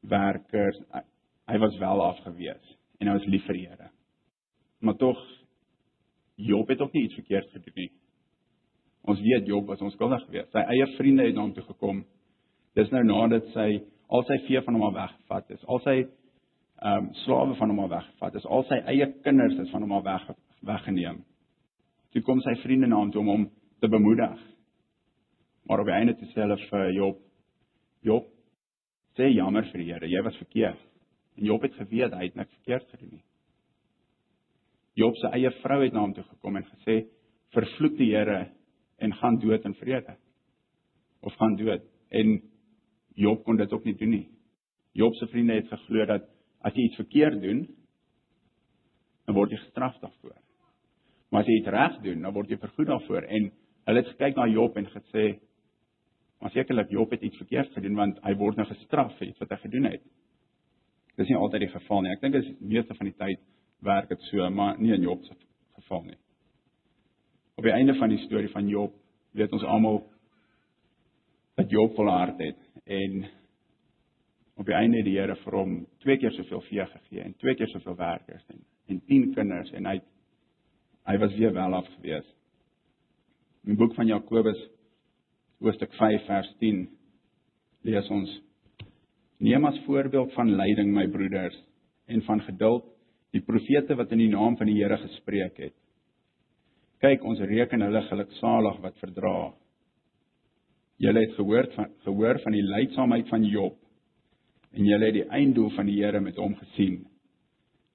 werkers. 0.00 0.78
Hy 1.46 1.58
was 1.58 1.78
wel 1.78 2.02
afgewees 2.02 2.76
en 2.98 3.06
hy 3.06 3.12
was 3.12 3.26
lief 3.26 3.44
vir 3.44 3.54
die 3.54 3.66
Here. 3.68 3.90
Maar 4.80 4.96
tog 4.96 5.18
Job 6.36 6.68
het 6.68 6.80
ook 6.80 6.92
nie 6.92 7.02
iets 7.02 7.14
verkeerd 7.14 7.50
gedoen 7.50 7.72
nie. 7.74 7.90
Ons 9.06 9.20
weet 9.22 9.46
Job 9.46 9.66
was 9.70 9.82
onskuldig 9.86 10.24
geweest. 10.26 10.50
Sy 10.54 10.62
eie 10.66 10.86
vriende 10.96 11.26
het 11.28 11.36
na 11.36 11.44
hom 11.44 11.52
toe 11.54 11.64
gekom. 11.68 12.02
Dis 12.74 12.90
nou 12.90 13.04
nadat 13.06 13.46
sy 13.54 13.68
al 14.10 14.24
sy 14.26 14.38
vee 14.46 14.62
van 14.66 14.76
hom 14.76 14.86
af 14.88 14.96
weggevat 14.96 15.52
is. 15.54 15.62
Al 15.70 15.82
sy 15.84 15.96
ehm 16.76 17.06
um, 17.06 17.06
slawe 17.22 17.54
van 17.56 17.72
hom 17.72 17.84
af 17.86 17.92
weggevat 17.94 18.34
is. 18.40 18.46
Al 18.46 18.66
sy 18.68 18.80
eie 18.92 19.06
kinders 19.24 19.54
is 19.62 19.70
van 19.72 19.86
hom 19.86 19.94
af 19.96 20.04
weg 20.04 20.26
weggeneem. 20.66 21.22
Toe 22.12 22.22
kom 22.26 22.42
sy 22.44 22.56
vriende 22.64 22.90
na 22.90 22.98
hom 23.00 23.12
toe 23.14 23.22
om 23.22 23.30
hom 23.32 23.46
te 23.80 23.88
bemoedig. 23.88 24.42
Maar 25.66 25.82
op 25.82 25.88
die 25.88 25.96
einde 25.96 26.16
toe 26.18 26.28
sê 26.32 26.42
hulle 26.42 26.58
vir 26.66 26.90
Job: 26.96 27.22
Job, 28.02 28.26
sê 29.16 29.30
jammer 29.30 29.64
vir 29.70 29.82
die 29.82 29.88
Here, 29.92 30.10
jy 30.10 30.22
was 30.22 30.42
verkeerd. 30.42 30.82
En 31.38 31.44
Job 31.44 31.62
het 31.62 31.74
geweet 31.78 32.14
hy 32.14 32.28
het 32.28 32.36
niks 32.36 32.54
verkeerd 32.58 32.90
gedoen 32.90 33.16
nie. 33.16 33.24
Job 34.96 35.16
se 35.20 35.28
eie 35.36 35.50
vrou 35.62 35.82
het 35.82 35.92
na 35.92 36.04
hom 36.04 36.14
toe 36.16 36.24
gekom 36.24 36.56
en 36.56 36.64
gesê: 36.64 37.06
"Vervloek 37.54 37.98
die 37.98 38.12
Here 38.14 38.50
en 38.98 39.14
gaan 39.14 39.38
dood 39.38 39.64
in 39.64 39.74
vrede." 39.74 40.16
Of 41.20 41.34
gaan 41.34 41.56
dood. 41.56 41.82
En 42.08 42.42
Job 43.14 43.44
kon 43.44 43.56
dit 43.56 43.72
ook 43.72 43.84
nie 43.84 43.96
doen 43.96 44.10
nie. 44.10 44.28
Job 44.92 45.14
se 45.14 45.26
vriende 45.26 45.52
het 45.52 45.68
geglo 45.68 46.04
dat 46.06 46.28
as 46.60 46.74
jy 46.74 46.82
iets 46.82 46.96
verkeerd 46.96 47.40
doen, 47.40 47.66
dan 49.24 49.34
word 49.34 49.50
jy 49.50 49.56
gestraf 49.56 49.98
daarvoor. 49.98 50.36
Maar 51.30 51.40
as 51.40 51.46
jy 51.46 51.58
dit 51.58 51.72
reg 51.72 52.00
doen, 52.02 52.22
dan 52.22 52.32
word 52.32 52.50
jy 52.50 52.58
vergoed 52.58 52.86
daarvoor 52.86 53.22
en 53.22 53.50
hulle 53.84 54.02
het 54.02 54.12
gekyk 54.14 54.36
na 54.36 54.46
Job 54.46 54.76
en 54.76 54.86
gesê 54.86 55.38
Maar 56.40 56.50
sekerlik 56.50 56.90
Job 56.90 57.10
het 57.10 57.20
iets 57.20 57.36
verkeerd 57.36 57.72
gedoen 57.72 57.94
want 57.94 58.18
hy 58.22 58.34
word 58.36 58.56
nou 58.56 58.66
gestraf 58.68 59.14
vir 59.18 59.30
iets 59.30 59.40
wat 59.40 59.54
hy 59.54 59.56
gedoen 59.62 59.88
het. 59.88 60.02
Dis 61.16 61.30
nie 61.32 61.38
altyd 61.40 61.64
die 61.64 61.72
geval 61.72 62.02
nie. 62.04 62.12
Ek 62.12 62.24
dink 62.24 62.36
is 62.36 62.50
meeste 62.60 62.94
van 62.94 63.08
die 63.08 63.16
tyd 63.16 63.44
werk 63.84 64.10
dit 64.12 64.28
so, 64.28 64.50
maar 64.50 64.76
nie 64.80 64.92
in 64.92 65.06
Job 65.06 65.24
se 65.24 65.36
geval 65.80 66.04
nie. 66.10 66.18
Op 67.56 67.64
die 67.64 67.72
einde 67.72 67.94
van 67.96 68.12
die 68.12 68.20
storie 68.26 68.50
van 68.52 68.68
Job 68.68 68.94
weet 69.32 69.52
ons 69.52 69.64
almal 69.64 70.02
dat 71.56 71.70
Job 71.70 71.94
volhard 71.96 72.38
het 72.38 72.58
en 72.84 73.24
op 74.56 74.68
die 74.68 74.76
einde 74.76 75.02
die 75.04 75.16
Here 75.16 75.36
vir 75.40 75.56
hom 75.56 75.76
twee 76.04 76.18
keer 76.20 76.34
soveel 76.36 76.60
vee 76.68 76.84
gegee 76.90 77.22
en 77.24 77.36
twee 77.40 77.56
keer 77.56 77.70
soveel 77.72 77.96
werkers 77.96 78.44
en 78.52 78.64
en 78.86 79.00
10 79.08 79.32
kinders 79.34 79.72
en 79.74 79.88
hy 79.88 79.96
hy 81.06 81.16
was 81.22 81.34
weer 81.38 81.52
wel 81.54 81.74
af 81.74 81.86
gewees. 81.96 82.26
In 83.64 83.72
die 83.74 83.78
boek 83.80 83.94
van 83.94 84.06
Jakobus 84.06 84.60
hoofstuk 85.62 85.94
5 85.98 86.26
vers 86.26 86.52
10 86.60 86.84
lees 87.88 88.10
ons 88.10 88.42
Neem 89.36 89.66
as 89.68 89.76
voorbeeld 89.84 90.32
van 90.32 90.54
lyding 90.56 90.94
my 90.96 91.06
broeders 91.12 91.56
en 92.08 92.22
van 92.24 92.40
geduld 92.40 92.86
die 93.36 93.42
profete 93.44 93.96
wat 93.96 94.12
in 94.12 94.22
die 94.24 94.30
naam 94.32 94.56
van 94.56 94.68
die 94.70 94.78
Here 94.78 94.96
gespreek 94.96 95.58
het. 95.60 95.74
Kyk 97.04 97.24
ons 97.28 97.40
reken 97.44 97.84
hulle 97.84 98.00
geluksalig 98.08 98.78
wat 98.84 98.96
verdra. 99.02 99.40
Julle 101.02 101.26
het 101.26 101.34
gehoor 101.36 101.68
van 101.74 101.90
gehoor 102.06 102.40
van 102.44 102.56
die 102.56 102.64
lydsaamheid 102.64 103.28
van 103.28 103.44
Job 103.44 103.76
en 104.72 104.84
julle 104.84 105.10
het 105.10 105.16
die 105.16 105.28
einddoel 105.28 105.70
van 105.76 105.90
die 105.90 105.98
Here 105.98 106.20
met 106.20 106.40
hom 106.40 106.56
gesien 106.56 107.02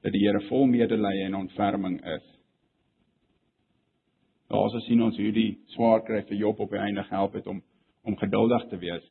dat 0.06 0.14
die 0.14 0.22
Here 0.22 0.42
vol 0.50 0.68
medelee 0.70 1.26
en 1.26 1.40
ontferming 1.40 1.98
is. 2.14 2.28
Daarso 4.54 4.82
sien 4.86 5.02
ons 5.02 5.18
hoe 5.18 5.34
die 5.34 5.52
swaar 5.74 6.06
kry 6.06 6.22
vir 6.30 6.38
Job 6.44 6.62
op 6.62 6.74
die 6.74 6.82
einde 6.82 7.04
gehelp 7.10 7.38
het 7.40 7.48
om 7.48 7.62
om 8.02 8.16
geduldig 8.18 8.64
te 8.70 8.78
wees. 8.82 9.04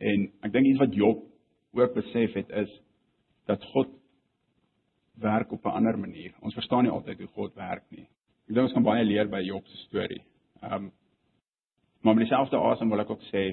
En 0.00 0.22
ek 0.44 0.52
dink 0.52 0.66
iets 0.66 0.80
wat 0.80 0.94
Job 0.96 1.24
ook 1.76 1.94
besef 1.96 2.36
het 2.36 2.52
is 2.62 2.70
dat 3.48 3.64
God 3.72 3.88
werk 5.20 5.52
op 5.52 5.64
'n 5.64 5.76
ander 5.80 5.98
manier. 5.98 6.32
Ons 6.40 6.54
verstaan 6.54 6.84
nie 6.84 6.92
altyd 6.92 7.18
hoe 7.18 7.26
God 7.26 7.54
werk 7.54 7.84
nie. 7.90 8.08
Ek 8.52 8.56
dink 8.58 8.68
ons 8.68 8.74
kan 8.76 8.84
baie 8.84 9.04
leer 9.08 9.30
by 9.32 9.38
Job 9.40 9.64
se 9.64 9.78
storie. 9.86 10.18
Ehm 10.60 10.74
um, 10.76 10.90
maar 12.04 12.16
met 12.18 12.26
dieselfde 12.26 12.58
asem 12.58 12.90
wil 12.90 13.00
ek 13.00 13.12
ook 13.14 13.22
sê 13.30 13.44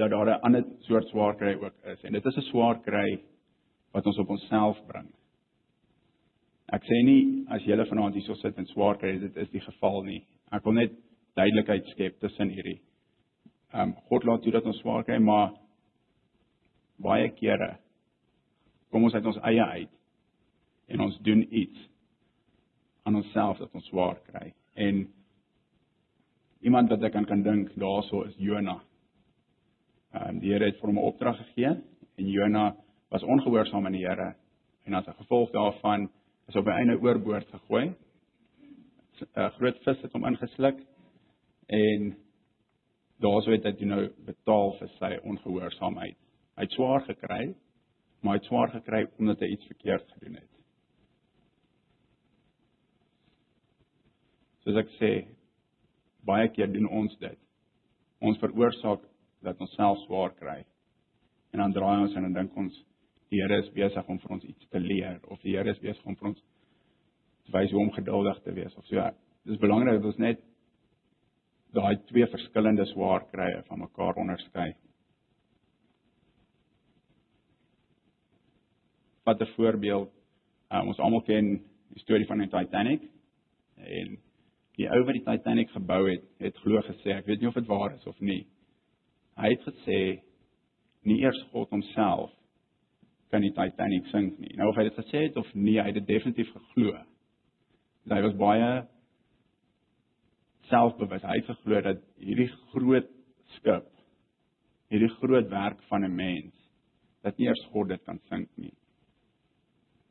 dat 0.00 0.10
daar 0.10 0.30
'n 0.30 0.40
ander 0.46 0.64
soort 0.86 1.08
swaar 1.08 1.36
kry 1.36 1.52
ook 1.52 1.74
is 1.92 2.04
en 2.04 2.12
dit 2.12 2.26
is 2.26 2.36
'n 2.36 2.48
swaar 2.48 2.80
kry 2.80 3.20
wat 3.92 4.06
ons 4.06 4.18
op 4.18 4.30
onsself 4.30 4.80
bring. 4.86 5.12
Ek 6.72 6.82
sê 6.82 7.04
nie 7.04 7.44
as 7.48 7.62
jy 7.66 7.76
vanaand 7.76 8.14
hierso 8.14 8.34
sit 8.34 8.56
en 8.58 8.66
swaar 8.66 8.96
kry 8.96 9.18
dit 9.18 9.36
is 9.36 9.50
die 9.50 9.60
geval 9.60 10.02
nie. 10.02 10.24
Ek 10.50 10.64
wil 10.64 10.72
net 10.72 10.92
duidelikheid 11.36 11.86
skep 11.86 12.20
tussen 12.20 12.48
hierdie. 12.48 12.80
Ehm 13.74 13.80
um, 13.88 13.94
God 14.08 14.24
laat 14.24 14.42
toe 14.42 14.52
dat 14.52 14.64
ons 14.64 14.78
swaar 14.78 15.04
kry, 15.04 15.18
maar 15.18 15.52
baie 16.96 17.28
kere 17.28 17.76
kom 18.90 19.04
ons 19.04 19.14
uit 19.14 19.26
ons 19.26 19.42
eie 19.42 19.64
uit 19.64 19.90
en 20.88 21.00
ons 21.00 21.18
doen 21.18 21.46
iets 21.50 21.93
aan 23.04 23.16
onsself 23.20 23.58
dat 23.58 23.74
ons 23.74 23.86
swaar 23.86 24.18
kry. 24.30 24.52
En 24.74 25.04
iemand 26.64 26.88
wat 26.88 27.02
ek 27.02 27.12
kan 27.12 27.26
kan 27.28 27.42
dink 27.42 27.74
daaroor 27.76 28.26
is 28.28 28.36
Jonah. 28.40 28.80
Ehm 30.14 30.28
um, 30.28 30.40
die 30.40 30.52
Here 30.52 30.64
het 30.64 30.80
vir 30.80 30.88
hom 30.88 30.98
'n 30.98 31.10
opdrag 31.10 31.36
gegee 31.36 31.74
en 32.16 32.30
Jonah 32.30 32.74
was 33.10 33.22
ongehoorsaam 33.22 33.86
aan 33.86 33.92
die 33.92 34.06
Here 34.06 34.34
en 34.84 34.94
as 34.94 35.06
'n 35.06 35.20
gevolg 35.20 35.50
daarvan 35.50 36.10
is 36.48 36.56
op 36.56 36.66
'n 36.66 36.78
einde 36.80 37.00
oorboord 37.00 37.48
gegooi. 37.48 37.94
'n 39.20 39.50
Groot 39.50 39.78
vis 39.84 40.00
het 40.02 40.12
hom 40.12 40.26
ingesluk 40.26 40.78
en 41.66 42.16
daarso 43.18 43.50
het 43.50 43.64
hy 43.64 43.84
nou 43.84 44.08
betaal 44.26 44.72
vir 44.78 44.88
sy 44.98 45.18
ongehoorsaamheid. 45.22 46.16
Hy 46.56 46.62
het 46.62 46.72
swaar 46.72 47.00
gekry, 47.00 47.54
maar 48.20 48.34
hy 48.34 48.38
het 48.38 48.48
swaar 48.48 48.70
gekry 48.70 49.06
omdat 49.18 49.40
hy 49.40 49.46
iets 49.46 49.66
verkeerd 49.66 50.10
gedoen 50.12 50.34
het. 50.34 50.53
Soos 54.64 54.80
ek 54.80 54.92
sê, 54.98 55.12
baie 56.24 56.48
keer 56.54 56.70
doen 56.72 56.88
ons 56.88 57.16
dit. 57.20 57.40
Ons 58.24 58.40
veroorsaak 58.40 59.02
dat 59.44 59.60
ons 59.60 59.74
self 59.76 60.00
swaar 60.06 60.32
kry. 60.38 60.62
En 61.52 61.60
dan 61.60 61.74
draai 61.76 62.06
ons 62.06 62.16
en 62.16 62.24
dan 62.26 62.38
dink 62.40 62.56
ons 62.56 62.80
die 63.30 63.42
Here 63.42 63.58
is 63.60 63.70
besig 63.74 64.08
om 64.08 64.18
vir 64.22 64.34
ons 64.36 64.44
iets 64.46 64.70
te 64.70 64.80
leer 64.80 65.20
of 65.32 65.40
die 65.42 65.56
Here 65.56 65.70
is 65.70 65.82
besig 65.82 66.04
om 66.08 66.16
vir 66.16 66.30
ons 66.32 66.40
te 67.44 67.52
wys 67.52 67.72
hoe 67.74 67.82
om 67.82 67.92
geduldig 67.92 68.40
te 68.44 68.54
wees 68.56 68.74
of 68.78 68.86
so. 68.86 68.96
Ja, 68.96 69.10
dit 69.44 69.54
is 69.56 69.60
belangrik 69.60 69.98
dat 69.98 70.08
ons 70.12 70.22
net 70.22 70.42
daai 71.74 71.98
twee 72.08 72.26
verskillende 72.30 72.86
swaar 72.92 73.26
krye 73.32 73.62
van 73.68 73.82
mekaar 73.82 74.20
onderskei. 74.22 74.70
Wat 79.24 79.40
'n 79.40 79.54
voorbeeld, 79.56 80.10
um, 80.70 80.88
ons 80.88 80.98
almal 80.98 81.22
ken 81.22 81.60
die 81.94 82.00
storie 82.00 82.26
van 82.26 82.38
die 82.38 82.48
Titanic 82.48 83.02
en 83.76 84.18
die 84.78 84.88
ou 84.90 85.02
wat 85.06 85.14
die 85.14 85.24
Titanic 85.24 85.70
gebou 85.70 86.02
het, 86.08 86.24
het 86.42 86.56
glo 86.64 86.82
gesê, 86.82 87.14
ek 87.14 87.28
weet 87.28 87.42
nie 87.42 87.50
of 87.50 87.58
dit 87.58 87.68
waar 87.70 87.94
is 87.94 88.06
of 88.10 88.18
nie. 88.20 88.42
Hy 89.38 89.50
het 89.54 89.66
gesê 89.68 90.00
nie 91.04 91.20
eers 91.22 91.40
God 91.52 91.70
homself 91.74 92.32
kan 93.34 93.42
die 93.42 93.52
Titanic 93.54 94.06
sink 94.12 94.38
nie. 94.38 94.54
Nou 94.58 94.70
of 94.70 94.78
hy 94.78 94.86
dit 94.88 94.98
gesê 94.98 95.26
het 95.26 95.38
of 95.40 95.48
nie, 95.54 95.78
hy 95.80 95.88
het 95.90 95.98
dit 95.98 96.10
definitief 96.10 96.50
geglo. 96.54 96.94
Hy 98.10 98.20
was 98.26 98.36
baie 98.38 98.70
selfbewus. 100.70 101.24
Hy 101.24 101.38
het 101.40 101.50
geglo 101.50 101.80
dat 101.84 102.02
hierdie 102.22 102.50
groot 102.72 103.10
skip, 103.56 103.88
hierdie 104.92 105.10
groot 105.18 105.50
werk 105.50 105.82
van 105.90 106.04
'n 106.04 106.14
mens, 106.14 106.54
dat 107.22 107.38
nie 107.38 107.48
eers 107.48 107.64
God 107.72 107.88
dit 107.88 108.04
kan 108.04 108.20
sink 108.28 108.48
nie. 108.56 108.74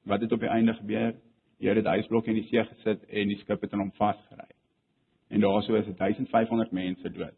Wat 0.05 0.21
het 0.21 0.31
op 0.31 0.39
die 0.39 0.49
einde 0.51 0.73
gebeur? 0.73 1.15
Die 1.59 1.67
Here 1.67 1.81
het 1.81 2.03
ysblokke 2.03 2.31
in 2.31 2.41
die 2.41 2.47
see 2.49 2.63
gesit 2.65 3.05
en 3.09 3.31
die 3.31 3.39
skip 3.41 3.61
het 3.61 3.73
in 3.73 3.79
hom 3.79 3.91
vasgery. 3.99 4.49
En 5.29 5.41
daarso 5.41 5.75
is 5.75 5.87
1500 5.97 6.71
mense 6.71 7.09
dood. 7.09 7.37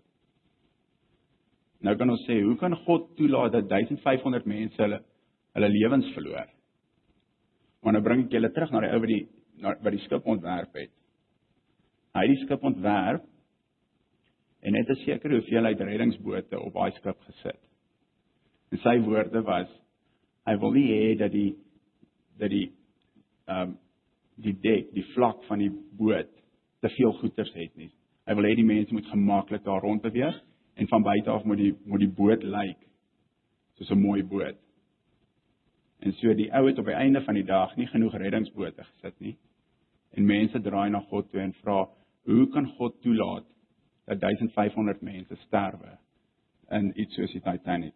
Nou 1.86 1.94
kan 2.00 2.10
ons 2.10 2.24
sê, 2.26 2.40
hoe 2.42 2.56
kan 2.58 2.74
God 2.86 3.12
toelaat 3.18 3.54
dat 3.54 3.70
1500 3.70 4.48
mense 4.50 4.82
hulle 4.82 5.02
hulle 5.56 5.70
lewens 5.72 6.10
verloor? 6.16 6.50
Maar 7.84 7.94
nou 7.96 8.02
bring 8.04 8.26
ek 8.26 8.34
julle 8.34 8.52
terug 8.52 8.74
na 8.74 8.82
die 8.84 8.92
ou 8.92 9.00
wat 9.04 9.12
die 9.14 9.24
wat 9.64 9.94
die 9.94 10.04
skip 10.04 10.26
ontwerp 10.28 10.74
het. 10.76 10.92
Hy 12.16 12.24
het 12.26 12.34
die 12.34 12.42
skip 12.44 12.64
ontwerp 12.66 13.24
en 14.66 14.74
net 14.74 14.90
'n 14.90 15.04
sekere 15.06 15.38
hoeveelheid 15.38 15.80
reddingsbote 15.80 16.60
op 16.60 16.74
daai 16.74 16.92
skip 16.98 17.20
gesit. 17.30 17.62
En 18.72 18.78
sy 18.78 18.98
woorde 19.00 19.42
was 19.46 19.70
hy 20.48 20.58
wil 20.58 20.72
nie 20.72 20.88
hê 20.90 21.18
dat 21.18 21.32
die 21.32 21.56
dat 22.40 22.50
die 22.50 22.72
ehm 23.48 23.70
um, 23.70 23.78
die 24.36 24.56
dek, 24.62 24.92
die 24.94 25.06
vlak 25.14 25.44
van 25.48 25.62
die 25.64 25.72
boot 25.98 26.32
te 26.84 26.90
veel 26.90 27.14
goeders 27.22 27.54
het 27.56 27.76
nie. 27.80 27.92
Hy 28.26 28.36
wil 28.36 28.48
hê 28.50 28.56
die 28.58 28.68
mense 28.68 28.94
moet 28.94 29.08
gemaklik 29.10 29.64
daar 29.64 29.84
rond 29.86 30.02
beweeg 30.04 30.36
en 30.76 30.90
van 30.92 31.04
buite 31.06 31.32
af 31.32 31.44
moet 31.48 31.62
die 31.62 31.74
moet 31.86 32.04
die 32.04 32.12
boot 32.12 32.44
lyk 32.44 32.82
soos 33.78 33.92
'n 33.92 34.02
mooi 34.02 34.24
boot. 34.24 34.58
En 36.00 36.14
so 36.14 36.34
die 36.34 36.52
ou 36.54 36.68
het 36.68 36.80
op 36.80 36.86
die 36.86 36.94
einde 36.96 37.22
van 37.22 37.34
die 37.34 37.44
dag 37.44 37.76
nie 37.76 37.88
genoeg 37.88 38.14
reddingsbote 38.14 38.84
gesit 38.84 39.20
nie. 39.20 39.38
En 40.12 40.26
mense 40.26 40.62
draai 40.62 40.90
na 40.90 41.00
God 41.00 41.32
toe 41.32 41.40
en 41.42 41.54
vra, 41.54 41.90
"Hoe 42.26 42.48
kan 42.48 42.68
God 42.68 43.02
toelaat 43.02 43.46
dat 44.06 44.20
1500 44.20 45.02
mense 45.02 45.36
sterwe 45.36 45.98
in 46.70 47.00
iets 47.00 47.16
soos 47.16 47.32
die 47.32 47.42
Titanic?" 47.42 47.94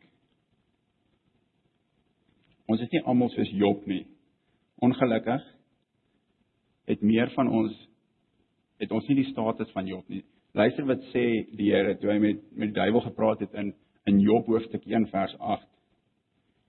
Ons 2.65 2.81
is 2.81 2.89
nie 2.89 3.01
almal 3.01 3.29
soos 3.29 3.50
Job 3.50 3.86
nie. 3.86 4.05
Ongelukkig 4.75 5.58
het 6.89 7.01
meer 7.05 7.29
van 7.36 7.50
ons 7.53 7.75
het 8.79 8.91
ons 8.96 9.08
nie 9.10 9.19
die 9.19 9.29
status 9.29 9.69
van 9.75 9.88
Job 9.89 10.08
nie. 10.10 10.24
Luister 10.58 10.88
wat 10.89 11.03
sê 11.12 11.25
die 11.53 11.69
Here 11.69 11.93
toe 12.00 12.13
hy 12.13 12.17
met 12.24 12.41
met 12.58 12.72
die 12.72 12.79
duiwel 12.79 13.05
gepraat 13.05 13.43
het 13.46 13.53
in 13.53 13.74
in 14.10 14.22
Job 14.24 14.48
hoofstuk 14.50 14.88
1 14.88 15.05
vers 15.12 15.36
8. 15.38 15.67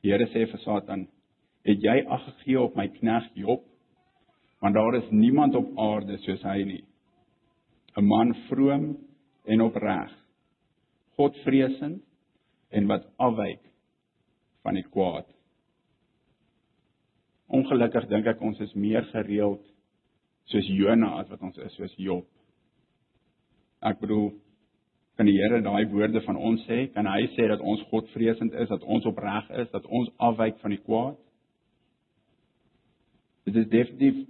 Die 0.04 0.12
Here 0.12 0.26
sê 0.34 0.44
vir 0.50 0.60
Satan: 0.64 1.06
"Het 1.64 1.80
jy 1.82 1.96
ag 2.06 2.24
gegee 2.26 2.60
op 2.60 2.76
my 2.76 2.88
knegt 2.98 3.34
Job? 3.34 3.64
Want 4.60 4.74
daar 4.74 4.94
is 4.98 5.10
niemand 5.10 5.54
op 5.54 5.78
aarde 5.78 6.18
soos 6.18 6.42
hy 6.42 6.64
nie. 6.64 6.84
'n 7.96 8.04
Man 8.04 8.34
vroom 8.48 8.96
en 9.46 9.60
opreg, 9.60 10.12
Godvreesend 11.16 12.02
en 12.70 12.86
wat 12.86 13.06
afwyk 13.16 13.62
van 14.62 14.74
die 14.74 14.88
kwaad." 14.90 15.26
Ongelukkig 17.48 18.08
dink 18.08 18.26
ek 18.26 18.40
ons 18.40 18.60
is 18.60 18.74
meer 18.74 19.02
gereeld 19.04 19.69
soos 20.50 20.68
Jona 20.68 21.16
as 21.20 21.28
wat 21.30 21.42
ons 21.46 21.58
is 21.62 21.74
soos 21.78 21.94
Job. 21.98 22.26
Ek 23.86 24.00
bedoel 24.02 24.32
kan 25.16 25.28
die 25.28 25.36
Here 25.36 25.60
daai 25.60 25.84
woorde 25.92 26.22
van 26.24 26.36
ons 26.36 26.62
sê? 26.68 26.86
Kan 26.94 27.08
hy 27.08 27.26
sê 27.36 27.48
dat 27.50 27.60
ons 27.60 27.82
Godvreesend 27.90 28.54
is, 28.56 28.70
dat 28.70 28.84
ons 28.88 29.06
opreg 29.08 29.50
is, 29.62 29.68
dat 29.72 29.86
ons 29.86 30.08
afwyk 30.16 30.60
van 30.62 30.74
die 30.74 30.80
kwaad? 30.80 31.18
Dit 33.48 33.58
is 33.60 33.68
definitief 33.72 34.22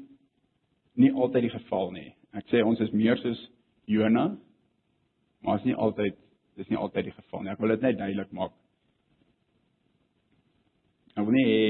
nie 1.01 1.13
altyd 1.13 1.47
die 1.47 1.55
geval 1.55 1.93
nie. 1.95 2.09
Ek 2.37 2.47
sê 2.51 2.63
ons 2.67 2.81
is 2.83 2.93
meer 2.95 3.19
soos 3.23 3.41
Jona, 3.91 4.33
maar 5.43 5.61
is 5.61 5.69
nie 5.69 5.77
altyd 5.79 6.19
dis 6.59 6.69
nie 6.71 6.79
altyd 6.79 7.09
die 7.09 7.17
geval 7.17 7.45
nie. 7.45 7.53
Ek 7.55 7.63
wil 7.63 7.73
dit 7.75 7.87
net 7.87 7.99
duidelik 7.99 8.35
maak. 8.37 8.57
Ek 11.17 11.23
wil 11.23 11.37
nie 11.39 11.47
hê 11.49 11.63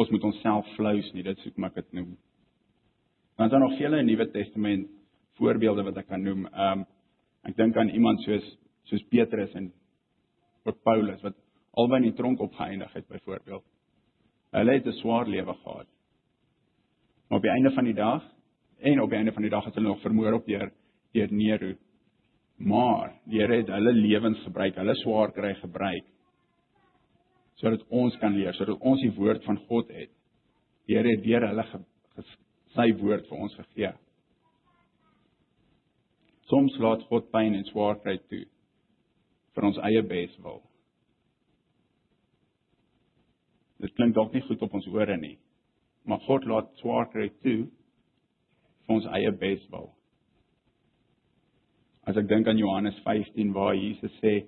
ons 0.00 0.10
moet 0.10 0.26
onsself 0.30 0.68
flous 0.76 1.08
nie, 1.14 1.24
dit 1.26 1.46
soek 1.46 1.58
maar 1.58 1.72
ek 1.72 1.82
dit 1.84 2.00
noem. 2.00 2.12
Is 3.40 3.50
daar 3.50 3.60
nog 3.60 3.76
vele 3.76 4.02
Nuwe 4.02 4.30
Testament 4.30 4.88
voorbeelde 5.38 5.82
wat 5.82 5.96
ek 5.96 6.10
kan 6.12 6.20
noem. 6.20 6.42
Ehm 6.46 6.80
um, 6.80 6.88
ek 7.48 7.54
dink 7.56 7.76
aan 7.80 7.88
iemand 7.88 8.20
soos 8.20 8.44
soos 8.90 9.04
Petrus 9.08 9.54
en 9.56 9.70
ook 10.68 10.82
Paulus 10.84 11.22
wat 11.24 11.38
albei 11.72 12.02
in 12.02 12.10
die 12.10 12.18
tronk 12.18 12.40
opgeëindig 12.44 12.92
het 12.92 13.06
byvoorbeeld. 13.08 13.64
Hulle 14.52 14.72
het 14.72 14.86
'n 14.86 14.92
swaar 14.98 15.26
lewe 15.26 15.54
gehad. 15.54 15.88
Maar 17.28 17.38
op 17.38 17.42
die 17.42 17.50
einde 17.50 17.70
van 17.70 17.84
die 17.84 17.94
dag 17.94 18.22
en 18.78 19.00
op 19.00 19.08
die 19.08 19.18
einde 19.18 19.32
van 19.32 19.42
die 19.42 19.50
dag 19.50 19.64
het 19.64 19.74
hulle 19.74 19.88
nog 19.88 20.00
vermoor 20.00 20.32
op 20.32 20.46
deur 20.46 20.72
deur 21.12 21.32
Nero. 21.32 21.74
Maar 22.56 23.14
die 23.24 23.40
Here 23.40 23.56
het 23.56 23.68
hulle 23.68 23.92
lewens 23.92 24.38
gebruik, 24.42 24.76
hulle 24.76 24.94
swaar 24.94 25.32
kry 25.32 25.54
gebruik 25.54 26.04
sodat 27.54 27.82
ons 27.88 28.16
kan 28.18 28.32
leer, 28.32 28.54
sodat 28.54 28.78
ons 28.80 29.00
die 29.00 29.12
woord 29.12 29.44
van 29.44 29.56
God 29.56 29.88
het. 29.88 30.10
Die 30.86 30.96
Here 30.96 31.08
het 31.08 31.22
deur 31.22 31.48
hulle 31.48 31.62
ge, 31.62 31.78
ges, 32.14 32.36
sy 32.76 32.90
woord 33.00 33.26
vir 33.28 33.44
ons 33.44 33.56
gegee. 33.58 33.92
Soms 36.50 36.74
laat 36.82 37.04
God 37.10 37.28
pyn 37.34 37.54
en 37.54 37.66
swaarkry 37.68 38.16
toe 38.30 38.44
vir 39.54 39.66
ons 39.68 39.78
eie 39.86 40.02
beswil. 40.06 40.60
Dit 43.80 43.94
klink 43.96 44.16
dalk 44.16 44.34
nie 44.34 44.42
goed 44.44 44.62
op 44.66 44.74
ons 44.76 44.88
ore 44.92 45.16
nie, 45.16 45.36
maar 46.04 46.20
God 46.26 46.46
laat 46.50 46.72
swaarkry 46.82 47.30
toe 47.44 47.60
vir 48.86 48.96
ons 48.96 49.08
eie 49.16 49.30
beswil. 49.40 49.88
As 52.08 52.18
ek 52.18 52.28
dink 52.30 52.48
aan 52.48 52.58
Johannes 52.58 52.98
15 53.06 53.54
waar 53.54 53.76
Jesus 53.78 54.12
sê 54.22 54.40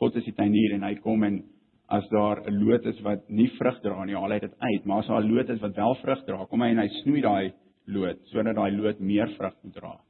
God 0.00 0.16
is 0.16 0.26
die 0.28 0.36
tuinier 0.36 0.76
en 0.76 0.84
hy 0.84 0.94
kom 1.04 1.24
en 1.24 1.42
as 1.90 2.08
daar 2.08 2.42
'n 2.46 2.64
lotus 2.64 3.00
wat 3.02 3.28
nie 3.28 3.48
vrug 3.58 3.80
dra 3.82 4.04
nie, 4.04 4.14
haal 4.14 4.30
hy 4.30 4.38
dit 4.38 4.54
uit, 4.58 4.84
maar 4.86 4.98
as 4.98 5.06
daar 5.06 5.22
'n 5.22 5.34
lotus 5.34 5.60
wat 5.60 5.76
wel 5.76 5.94
vrug 5.94 6.24
dra, 6.24 6.44
kom 6.46 6.62
hy 6.62 6.68
en 6.70 6.78
hy 6.78 6.88
snoei 7.02 7.20
daai 7.20 7.52
loot 7.86 8.20
sodat 8.30 8.56
daai 8.56 8.70
loot 8.76 9.00
meer 9.00 9.28
vrug 9.36 9.54
moet 9.62 9.74
dra. 9.74 10.00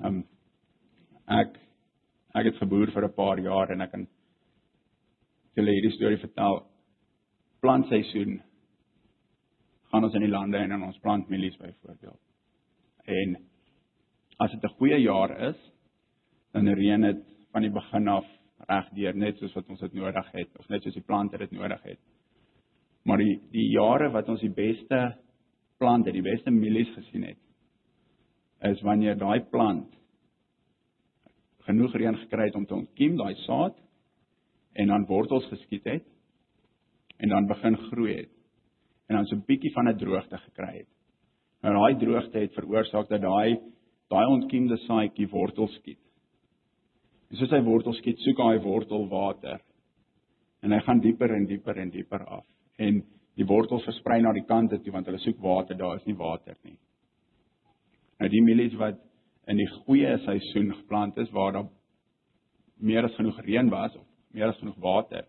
Ehm 0.00 0.06
um, 0.06 0.24
ek 1.28 1.58
ek 2.34 2.44
het 2.44 2.56
geboer 2.56 2.90
vir 2.90 3.04
'n 3.04 3.14
paar 3.14 3.38
jaar 3.38 3.70
en 3.70 3.80
ek 3.80 3.90
kan 3.90 4.06
julle 5.56 5.74
hierdie 5.74 5.96
storie 5.96 6.18
vertel. 6.18 6.66
Plantseisoen 7.60 8.40
gaan 9.90 10.04
ons 10.04 10.14
in 10.14 10.20
die 10.20 10.30
lande 10.30 10.56
en 10.56 10.72
in 10.72 10.82
ons 10.82 10.98
plantmielies 10.98 11.56
byvoorbeeld. 11.56 12.20
En 13.04 13.36
as 14.38 14.50
dit 14.50 14.64
'n 14.64 14.76
goeie 14.78 15.00
jaar 15.02 15.48
is, 15.50 15.56
dan 16.52 16.68
reën 16.68 17.00
dit 17.00 17.24
van 17.52 17.62
die 17.62 17.70
begin 17.70 18.08
af 18.08 18.39
regdeur 18.68 19.16
net 19.16 19.38
soos 19.38 19.54
wat 19.54 19.68
ons 19.68 19.80
dit 19.80 19.94
nodig 19.94 20.32
het 20.32 20.58
of 20.58 20.68
net 20.68 20.82
soos 20.82 20.94
die 20.94 21.06
plante 21.06 21.38
dit 21.38 21.52
nodig 21.52 21.82
het. 21.82 22.00
Maar 23.04 23.18
die 23.18 23.38
die 23.52 23.68
jare 23.72 24.10
wat 24.12 24.28
ons 24.28 24.40
die 24.40 24.52
beste 24.54 25.00
plante, 25.78 26.12
die 26.12 26.24
beste 26.24 26.50
mielies 26.50 26.90
gesien 26.94 27.24
het, 27.24 27.40
is 28.70 28.82
wanneer 28.84 29.16
daai 29.16 29.40
plant 29.50 29.96
genoeg 31.68 31.94
reën 31.96 32.18
gekry 32.24 32.48
het 32.48 32.58
om 32.58 32.66
te 32.66 32.76
ontkiem 32.76 33.16
daai 33.16 33.34
saad 33.46 33.76
en 34.72 34.92
dan 34.92 35.06
wortels 35.08 35.46
geskiet 35.52 35.86
het 35.88 36.06
en 37.20 37.28
dan 37.28 37.48
begin 37.48 37.76
groei 37.88 38.14
het 38.16 38.36
en 39.08 39.16
dan 39.16 39.26
so 39.26 39.36
'n 39.36 39.44
bietjie 39.46 39.72
van 39.72 39.88
'n 39.88 39.98
droogte 39.98 40.38
gekry 40.38 40.76
het. 40.78 40.90
Nou 41.62 41.74
daai 41.74 41.98
droogte 41.98 42.38
het 42.38 42.54
veroorsaak 42.54 43.08
dat 43.08 43.20
daai 43.20 43.58
daai 44.08 44.26
ontkiemde 44.26 44.76
saadjie 44.76 45.28
wortels 45.28 45.74
skiet. 45.74 45.98
En 47.30 47.38
soos 47.38 47.52
hy 47.54 47.60
wortels 47.62 47.98
skiet, 48.02 48.18
soek 48.24 48.42
hy 48.42 48.58
wortel 48.64 49.06
water. 49.10 49.60
En 50.62 50.74
hy 50.74 50.80
gaan 50.86 51.00
dieper 51.00 51.30
en 51.34 51.46
dieper 51.46 51.78
en 51.78 51.90
dieper 51.90 52.24
af. 52.26 52.46
En 52.78 53.02
die 53.38 53.46
wortels 53.46 53.84
versprei 53.86 54.20
na 54.20 54.32
die 54.36 54.46
kante 54.48 54.80
toe 54.82 54.92
want 54.92 55.06
hulle 55.06 55.20
soek 55.22 55.38
water, 55.40 55.78
daar 55.78 56.00
is 56.00 56.06
nie 56.08 56.16
water 56.18 56.56
nie. 56.66 56.76
Nou 58.20 58.28
die 58.28 58.42
mielies 58.44 58.74
wat 58.80 58.98
in 59.48 59.60
die 59.60 59.68
goeie 59.86 60.16
seisoen 60.26 60.74
geplant 60.82 61.18
is 61.22 61.30
waar 61.32 61.54
daar 61.56 61.70
meer 62.80 63.06
as 63.06 63.16
genoeg 63.16 63.38
reën 63.46 63.70
was 63.72 63.94
of 63.96 64.06
meer 64.34 64.50
as 64.50 64.58
genoeg 64.60 64.76
water, 64.82 65.24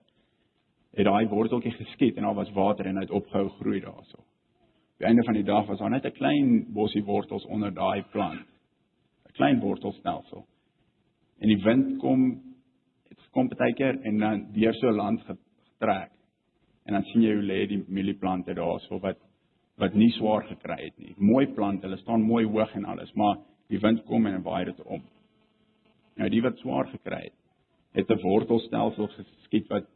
het 0.97 1.07
daai 1.07 1.29
worteltjie 1.31 1.71
geskiet 1.77 2.17
en 2.17 2.27
daar 2.27 2.37
was 2.37 2.51
water 2.55 2.87
en 2.87 2.99
hy 2.99 3.05
het 3.05 3.15
opgehou 3.15 3.47
groei 3.59 3.79
daarso. 3.83 4.19
Die 4.99 5.07
einde 5.07 5.23
van 5.25 5.37
die 5.37 5.47
dag 5.47 5.65
was 5.69 5.79
daar 5.79 5.89
net 5.89 6.05
'n 6.05 6.17
klein 6.17 6.73
bosie 6.73 7.03
wortels 7.03 7.45
onder 7.45 7.73
daai 7.73 8.03
plant. 8.11 8.47
'n 9.25 9.33
Klein 9.33 9.59
wortelstelsel. 9.59 10.45
En 11.41 11.49
die 11.49 11.61
wind 11.63 11.97
kom 11.99 12.25
het 13.09 13.19
gekom 13.19 13.49
partykeer 13.49 13.97
en 14.05 14.17
dan 14.21 14.43
deur 14.53 14.75
so 14.77 14.91
land 14.93 15.23
getrek. 15.25 16.11
En 16.85 16.93
dan 16.93 17.05
sien 17.09 17.25
jy 17.25 17.33
hoe 17.33 17.45
lê 17.45 17.59
die 17.69 17.83
mielieplante 17.87 18.53
daarso 18.57 18.99
wat 19.01 19.19
wat 19.81 19.95
nie 19.97 20.11
swaar 20.13 20.43
gekry 20.45 20.77
het 20.83 20.97
nie. 21.01 21.15
Mooi 21.17 21.47
plante, 21.55 21.87
hulle 21.87 21.97
staan 22.03 22.21
mooi 22.21 22.43
hoog 22.45 22.73
en 22.77 22.85
alles, 22.85 23.09
maar 23.17 23.39
die 23.71 23.79
wind 23.81 24.03
kom 24.05 24.27
en 24.29 24.43
waai 24.45 24.65
dit 24.67 24.81
om. 24.83 25.01
Nou 26.19 26.27
die 26.29 26.41
wat 26.45 26.59
swaar 26.61 26.85
gekry 26.91 27.23
het, 27.23 27.37
het 27.97 28.11
'n 28.11 28.21
wortelstelsel 28.21 29.07
geskiet 29.07 29.67
wat 29.69 29.87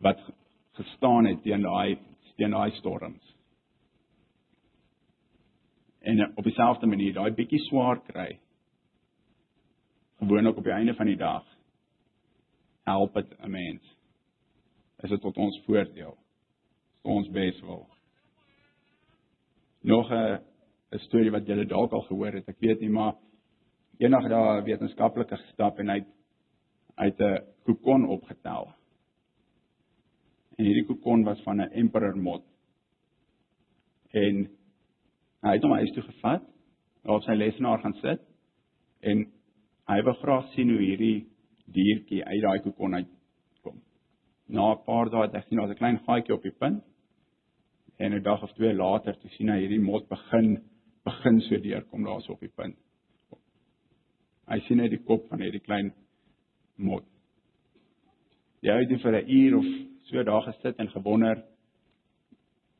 wat 0.00 0.20
gestaan 0.78 1.26
het 1.26 1.42
teen 1.42 1.62
daai 1.62 1.98
teen 2.36 2.50
daai 2.50 2.70
storms. 2.70 3.34
En 6.00 6.36
op 6.36 6.44
dieselfde 6.44 6.86
manier, 6.86 7.12
daai 7.12 7.32
bietjie 7.32 7.58
swaar 7.58 8.00
kry. 8.00 8.38
Gewoonlik 10.18 10.56
op 10.56 10.64
die 10.64 10.72
einde 10.72 10.94
van 10.94 11.06
die 11.06 11.16
dag 11.16 11.44
help 12.84 13.14
dit 13.14 13.34
'n 13.40 13.50
mens. 13.50 13.82
Is 15.02 15.10
dit 15.10 15.20
tot 15.20 15.36
ons 15.36 15.62
voordeel? 15.66 16.16
Ons 17.02 17.30
beswil. 17.30 17.88
Nog 19.80 20.10
'n 20.10 20.40
'n 20.92 20.98
storie 20.98 21.30
wat 21.30 21.46
julle 21.46 21.66
dalk 21.66 21.92
al 21.92 22.02
gehoor 22.02 22.32
het, 22.32 22.48
ek 22.48 22.58
weet 22.58 22.80
nie, 22.80 22.90
maar 22.90 23.14
eendag 23.98 24.28
daar 24.28 24.60
'n 24.60 24.64
wetenskaplike 24.64 25.36
gestap 25.36 25.78
en 25.78 25.88
hy 25.88 26.04
het 26.96 27.20
'n 27.20 27.44
kokon 27.64 28.08
opgetel 28.08 28.78
en 30.58 30.66
hierdie 30.66 30.86
kokon 30.88 31.24
was 31.24 31.40
van 31.46 31.60
'n 31.60 31.72
emperor 31.72 32.16
mot. 32.16 32.44
En 34.10 34.48
hy 35.40 35.52
het 35.52 35.62
hom 35.62 35.72
huis 35.72 35.92
toe 35.92 36.02
gevat, 36.02 36.42
daar 37.02 37.14
op 37.14 37.22
sy 37.22 37.32
lesenaar 37.32 37.78
gaan 37.78 37.94
sit 37.94 38.20
en 39.00 39.32
hy 39.88 40.02
wou 40.04 40.14
graag 40.20 40.50
sien 40.54 40.70
hoe 40.70 40.80
hierdie 40.82 41.26
diertjie 41.72 42.24
uit 42.24 42.42
daai 42.42 42.60
kokon 42.64 42.94
uitkom. 42.94 43.80
Na 44.48 44.72
'n 44.72 44.84
paar 44.84 45.10
dae 45.10 45.22
het 45.26 45.34
hy 45.34 45.42
sien 45.46 45.58
daar's 45.58 45.70
'n 45.70 45.80
klein 45.82 45.98
gaatjie 46.06 46.34
op 46.34 46.42
die 46.42 46.58
punt. 46.62 46.84
En 47.98 48.14
'n 48.14 48.22
dag 48.22 48.42
of 48.42 48.52
twee 48.52 48.74
later 48.74 49.18
toe 49.18 49.30
sien 49.30 49.48
hy 49.48 49.60
hierdie 49.60 49.80
mot 49.80 50.08
begin 50.08 50.62
begin 51.04 51.40
so 51.40 51.56
deurkom 51.56 52.04
daarso 52.04 52.32
op 52.32 52.40
die 52.40 52.54
punt. 52.56 52.76
Hy 54.48 54.60
sien 54.60 54.76
net 54.76 54.90
die 54.90 55.04
kop 55.04 55.28
van 55.28 55.40
hierdie 55.40 55.64
klein 55.64 55.92
mot. 56.76 57.04
Jy 58.60 58.74
het 58.80 59.02
vir 59.02 59.22
'n 59.22 59.30
uur 59.30 59.56
of 59.58 59.66
so 60.02 60.22
daar 60.22 60.42
gesit 60.42 60.78
en 60.78 60.88
gewonder 60.88 61.44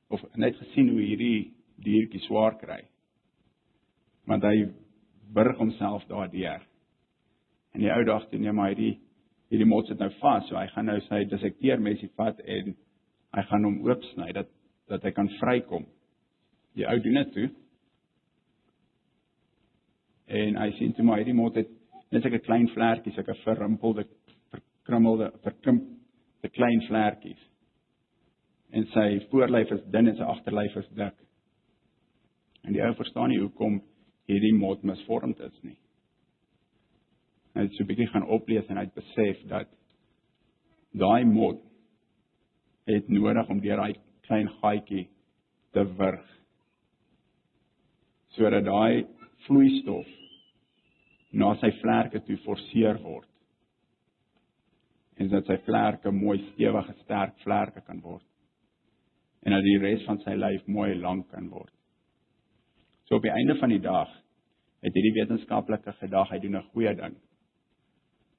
of 0.08 0.20
net 0.36 0.56
gesien 0.56 0.88
hoe 0.88 1.00
hierdie 1.00 1.52
diertjie 1.76 2.20
swaar 2.20 2.56
kry. 2.58 2.82
Want 4.26 4.42
hy 4.42 4.68
burg 5.32 5.56
homself 5.56 6.04
daardeur. 6.08 6.67
En 7.74 7.80
die 7.80 7.92
ou 7.92 8.04
dag 8.04 8.26
toe 8.28 8.40
neem 8.40 8.58
hy 8.58 8.72
hierdie 8.72 8.94
hierdie 9.48 9.68
mot 9.68 9.86
sit 9.88 10.00
nou 10.00 10.10
vas, 10.20 10.44
so 10.48 10.56
hy 10.58 10.66
gaan 10.74 10.90
nou 10.90 10.98
sy 11.06 11.22
dissekteermesie 11.28 12.10
vat 12.20 12.40
en 12.44 12.74
hy 13.36 13.44
gaan 13.48 13.64
hom 13.64 13.78
oopsny 13.86 14.32
dat 14.36 14.50
dat 14.88 15.04
hy 15.04 15.10
kan 15.12 15.28
vrykom. 15.36 15.84
Die 16.76 16.86
ou 16.88 16.96
doen 17.04 17.18
dit 17.20 17.32
toe. 17.34 17.48
En 20.32 20.56
hy 20.56 20.68
sien 20.78 20.94
toe 20.96 21.04
maar 21.04 21.20
hierdie 21.20 21.36
mot 21.36 21.56
het 21.56 21.68
net 22.12 22.22
so 22.22 22.28
'n 22.28 22.40
klein 22.40 22.68
vlekkie, 22.68 23.12
so 23.12 23.20
'n 23.20 23.42
verrimpelde, 23.44 24.06
verkrummelde, 24.50 25.32
verkrimp 25.44 25.84
'n 26.44 26.50
klein 26.50 26.80
vlekkies. 26.88 27.42
En 28.70 28.86
sy 28.86 29.26
voorlyf 29.30 29.70
is 29.70 29.84
dun 29.90 30.08
en 30.08 30.16
sy 30.16 30.22
agterlyf 30.22 30.76
is 30.76 30.88
dik. 30.88 31.14
En 32.64 32.72
die 32.72 32.82
ou 32.82 32.94
verstaan 32.94 33.28
nie 33.28 33.40
hoekom 33.40 33.82
hierdie 34.26 34.54
mot 34.54 34.82
misvormd 34.82 35.40
is 35.40 35.62
nie. 35.62 35.76
Hy 37.58 37.64
het 37.66 37.74
so 37.74 37.82
'n 37.82 37.90
bietjie 37.90 38.06
gaan 38.06 38.28
oplees 38.30 38.68
en 38.70 38.76
hy 38.78 38.84
het 38.86 38.94
besef 38.94 39.40
dat 39.50 39.68
daai 40.94 41.24
mot 41.24 41.58
het 42.86 43.08
nodig 43.08 43.48
om 43.50 43.60
deur 43.60 43.80
daai 43.82 43.98
klein 44.28 44.48
gaatjie 44.60 45.08
te 45.74 45.82
wurg 45.98 46.28
sodat 48.36 48.64
daai 48.64 49.06
vloeistof 49.48 50.06
na 51.32 51.50
sy 51.58 51.72
vlerke 51.80 52.22
toe 52.24 52.36
forceer 52.46 53.02
word 53.02 53.28
en 55.18 55.28
dat 55.34 55.50
sy 55.50 55.58
vlerke 55.66 56.14
mooi 56.14 56.38
stewige 56.52 56.94
sterk 57.02 57.34
vlerke 57.42 57.82
kan 57.90 58.00
word 58.06 58.24
en 59.42 59.56
dat 59.56 59.66
die 59.66 59.78
res 59.82 60.06
van 60.06 60.22
sy 60.22 60.38
lyf 60.38 60.66
mooi 60.66 60.94
lank 60.98 61.28
kan 61.30 61.48
word. 61.50 61.72
So 63.08 63.16
op 63.16 63.26
die 63.26 63.32
einde 63.32 63.56
van 63.58 63.72
die 63.72 63.82
dag 63.82 64.10
het 64.84 64.94
hierdie 64.94 65.14
wetenskaplike 65.16 65.94
gedag 66.00 66.30
hy 66.30 66.38
doen 66.38 66.56
'n 66.56 66.70
goeie 66.72 66.94
ding. 66.94 67.16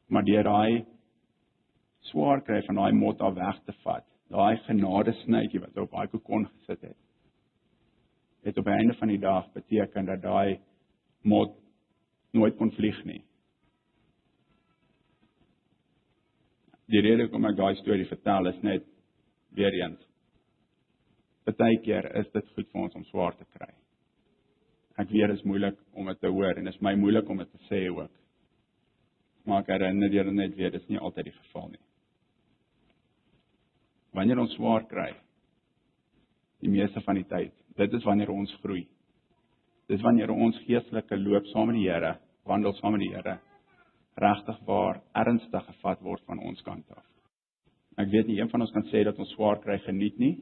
Maar 0.10 0.26
deur 0.26 0.44
daai 0.44 0.86
swaar 2.10 2.42
kry 2.42 2.62
van 2.66 2.82
daai 2.82 2.92
mot 2.98 3.22
af 3.22 3.36
weg 3.38 3.62
te 3.66 3.76
vat, 3.84 4.06
daai 4.30 4.58
genade 4.66 5.14
snytjie 5.24 5.62
wat 5.62 5.78
op 5.78 5.92
daai 5.92 6.08
kokon 6.08 6.48
gesit 6.48 6.82
het, 6.82 6.98
het 8.44 8.58
op 8.58 8.66
die 8.66 8.74
einde 8.74 8.96
van 8.98 9.12
die 9.12 9.22
dag 9.22 9.50
beteken 9.54 10.06
dat 10.06 10.22
daai 10.22 10.60
mot 11.22 11.56
nooit 12.34 12.56
kon 12.58 12.72
vlieg 12.72 13.04
nie. 13.06 13.24
die 16.90 17.02
rede 17.06 17.28
hoekom 17.28 17.46
ek 17.50 17.58
daai 17.58 17.76
storie 17.84 18.08
vertel 18.10 18.50
is 18.50 18.62
net 18.66 18.86
weer 19.58 19.76
eens. 19.78 20.02
Partykeer 21.46 22.08
is 22.22 22.30
dit 22.34 22.48
goed 22.56 22.70
vir 22.72 22.86
ons 22.86 22.98
om 22.98 23.06
swaar 23.10 23.36
te 23.38 23.46
kry. 23.58 23.70
Ek 25.00 25.12
weet 25.14 25.32
dit 25.32 25.38
is 25.38 25.46
moeilik 25.48 25.78
om 25.94 26.10
dit 26.10 26.20
te 26.22 26.32
hoor 26.34 26.58
en 26.58 26.66
dit 26.66 26.74
is 26.74 26.82
my 26.86 26.96
moeilik 27.00 27.30
om 27.30 27.42
dit 27.42 27.52
te 27.54 27.62
sê 27.70 27.84
ook. 27.94 28.12
Maar 29.50 29.66
ek 29.66 29.72
herinner 29.74 30.14
julle 30.14 30.34
net 30.36 30.54
weer, 30.58 30.70
dit 30.70 30.82
is 30.82 30.92
nie 30.92 31.02
altyd 31.02 31.32
die 31.32 31.36
geval 31.40 31.72
nie. 31.72 31.82
Wanneer 34.14 34.42
ons 34.42 34.54
swaar 34.58 34.86
kry, 34.90 35.10
die 36.62 36.70
meeste 36.70 37.02
van 37.06 37.18
die 37.18 37.28
tyd, 37.30 37.54
dit 37.80 37.94
is 37.98 38.06
wanneer 38.06 38.30
ons 38.34 38.54
groei. 38.62 38.84
Dis 39.90 40.02
wanneer 40.06 40.30
ons 40.34 40.58
geestelike 40.68 41.18
loop 41.18 41.48
saam 41.50 41.72
met 41.72 41.80
die 41.80 41.88
Here, 41.88 42.18
wandel 42.46 42.76
saam 42.78 42.94
met 42.98 43.08
die 43.08 43.14
Here 43.14 43.40
regtig 44.20 44.58
waar 44.68 45.02
ernstig 45.16 45.66
gevat 45.66 46.02
word 46.04 46.24
van 46.28 46.42
ons 46.44 46.62
kant 46.66 46.86
af. 46.92 47.06
Ek 48.00 48.10
weet 48.12 48.28
nie 48.28 48.40
een 48.40 48.50
van 48.52 48.66
ons 48.66 48.74
kan 48.76 48.84
sê 48.92 49.04
dat 49.08 49.20
ons 49.20 49.32
swaar 49.36 49.62
kry 49.64 49.78
geniet 49.86 50.20
nie. 50.20 50.34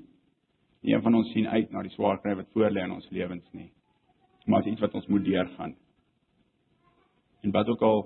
Nie 0.81 0.95
een 0.95 1.03
van 1.05 1.17
ons 1.19 1.29
sien 1.33 1.47
uit 1.47 1.71
na 1.73 1.83
die 1.85 1.93
swaar 1.93 2.17
kry 2.23 2.35
wat 2.39 2.49
voor 2.53 2.73
lê 2.73 2.83
in 2.85 2.95
ons 2.95 3.09
lewens 3.13 3.45
nie. 3.53 3.69
Maar 4.45 4.63
dit 4.63 4.71
is 4.71 4.77
iets 4.77 4.85
wat 4.85 4.95
ons 4.97 5.07
moet 5.13 5.25
deurgaan. 5.25 5.75
En 7.43 7.53
wat 7.53 7.69
ook 7.69 7.81
al 7.85 8.03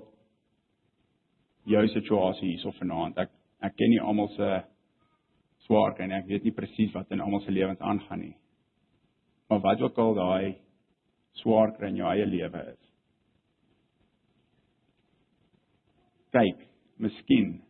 jou 1.64 1.82
situasie 1.88 2.52
hierso 2.52 2.72
vanaand. 2.78 3.18
Ek 3.18 3.30
ek 3.62 3.76
ken 3.78 3.92
nie 3.92 4.00
almal 4.02 4.28
se 4.34 4.48
swaar 5.66 5.94
kry 5.94 6.08
nie. 6.08 6.18
Ek 6.18 6.26
weet 6.30 6.44
nie 6.44 6.56
presies 6.56 6.94
wat 6.96 7.10
in 7.14 7.22
almal 7.22 7.42
se 7.44 7.54
lewens 7.54 7.80
aangaan 7.80 8.20
nie. 8.20 8.36
Maar 9.50 9.62
wat 9.62 9.82
ook 9.82 9.98
al 9.98 10.14
daai 10.18 10.54
swaar 11.42 11.74
kry 11.76 11.92
in 11.92 12.00
jou 12.00 12.08
eie 12.10 12.26
lewe 12.26 12.62
is. 12.72 12.80
Kyk, 16.32 16.62
miskien 16.98 17.60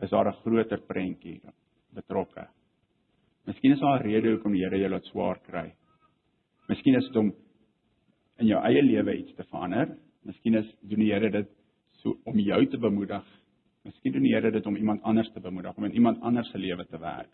is 0.00 0.10
daar 0.10 0.28
'n 0.28 0.40
groter 0.42 0.80
prentjie 0.80 1.40
betrokke. 1.92 2.46
Miskien 3.46 3.72
is 3.72 3.80
daar 3.80 4.00
'n 4.00 4.06
rede 4.06 4.30
hoekom 4.30 4.52
die 4.52 4.64
Here 4.64 4.78
jou 4.78 4.90
laat 4.90 5.04
swaar 5.04 5.38
kry. 5.40 5.74
Miskien 6.68 6.94
is 6.96 7.06
dit 7.06 7.16
om 7.16 7.32
in 8.38 8.46
jou 8.46 8.60
eie 8.62 8.82
lewe 8.82 9.16
iets 9.18 9.34
te 9.34 9.44
verander. 9.44 9.96
Miskien 10.24 10.54
is 10.54 10.74
doen 10.82 10.98
die 10.98 11.12
Here 11.12 11.30
dit 11.30 11.48
so 12.06 12.18
om 12.24 12.38
jou 12.38 12.60
te 12.70 12.78
bemoedig. 12.78 13.24
Miskien 13.86 14.14
doen 14.14 14.26
die 14.26 14.34
Here 14.34 14.50
dit 14.50 14.66
om 14.66 14.76
iemand 14.76 15.02
anders 15.02 15.30
te 15.32 15.40
bemoedig, 15.40 15.76
om 15.76 15.84
in 15.84 15.94
iemand 15.98 16.22
anders 16.22 16.50
se 16.50 16.58
lewe 16.58 16.86
te 16.86 16.98
werk. 16.98 17.30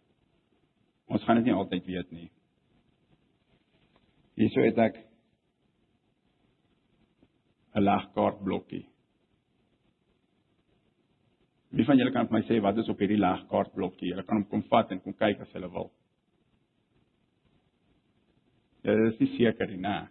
Ons 1.13 1.25
gaan 1.25 1.41
dit 1.41 1.51
nie 1.51 1.57
altyd 1.57 1.87
weet 1.87 2.13
nie. 2.13 2.31
Hierso 4.37 4.65
het 4.65 4.79
ek 4.79 4.97
'n 7.75 7.83
legkaart 7.83 8.43
blokkie. 8.45 8.87
Wie 11.71 11.85
van 11.85 11.97
julle 11.97 12.13
kan 12.13 12.29
vir 12.29 12.39
my 12.39 12.43
sê 12.45 12.61
wat 12.61 12.79
is 12.79 12.89
op 12.89 12.99
hierdie 12.99 13.19
legkaart 13.19 13.75
blokkie? 13.75 14.09
Julle 14.09 14.23
kan 14.23 14.37
hom 14.37 14.49
kom 14.49 14.63
vat 14.63 14.91
en 14.91 15.01
kom 15.01 15.13
kyk 15.13 15.41
as 15.41 15.53
julle 15.53 15.73
wil. 15.73 15.91
Ja, 18.83 18.95
dit 18.95 19.21
is 19.21 19.37
seker 19.37 19.67
nie, 19.69 19.77
nee. 19.77 20.09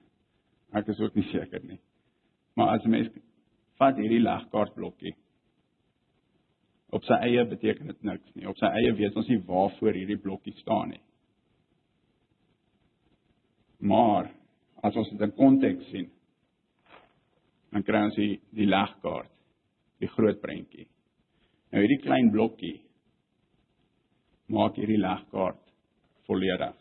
Ek 0.73 0.87
is 0.87 0.99
ook 0.99 1.15
nie 1.15 1.23
seker 1.31 1.63
nie. 1.63 1.79
Maar 2.55 2.77
as 2.77 2.85
'n 2.85 2.89
mens 2.89 3.09
vat 3.81 3.97
hierdie 3.97 4.21
legkaart 4.21 4.77
blokkie 4.77 5.15
op 6.91 7.07
sy 7.07 7.17
eie 7.23 7.43
beteken 7.47 7.87
dit 7.87 8.03
niks 8.03 8.33
nie. 8.35 8.47
Op 8.49 8.59
sy 8.59 8.67
eie 8.75 8.91
weet 8.97 9.15
ons 9.19 9.29
nie 9.31 9.39
waarvoor 9.47 9.95
hierdie 9.95 10.19
blokkie 10.19 10.53
staan 10.59 10.91
nie. 10.91 11.01
Maar 13.87 14.29
as 14.85 14.97
ons 14.99 15.09
dit 15.13 15.23
in 15.23 15.33
konteks 15.37 15.87
sien, 15.93 16.09
dan 17.71 17.85
kry 17.87 18.03
ons 18.09 18.17
die, 18.19 18.35
die 18.51 18.67
legkaart, 18.67 19.31
die 20.03 20.09
groot 20.11 20.41
prentjie. 20.43 20.87
Nou 21.71 21.83
hierdie 21.85 22.01
klein 22.03 22.31
blokkie 22.33 22.75
maak 24.51 24.75
hierdie 24.75 24.99
legkaart 24.99 25.61
volledig. 26.27 26.75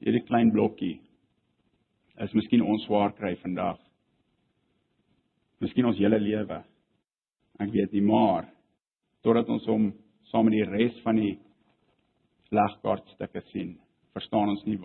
Hierdie 0.00 0.24
klein 0.24 0.50
blokkie 0.54 0.96
is 2.24 2.32
miskien 2.38 2.64
ons 2.64 2.86
swaar 2.88 3.12
kry 3.18 3.34
vandag. 3.44 3.81
Miskien 5.62 5.86
ons 5.86 5.98
hele 6.02 6.18
lewe. 6.18 6.58
Ek 7.62 7.70
weet 7.70 7.92
nie 7.94 8.02
maar 8.02 8.48
totdat 9.22 9.50
ons 9.54 9.66
hom 9.70 9.90
saam 10.32 10.48
met 10.48 10.56
die 10.56 10.66
res 10.66 10.96
van 11.04 11.20
die 11.20 11.36
legkaartstukke 12.52 13.44
sien, 13.52 13.76
verstaan 14.16 14.50
ons 14.50 14.64
nie 14.66 14.80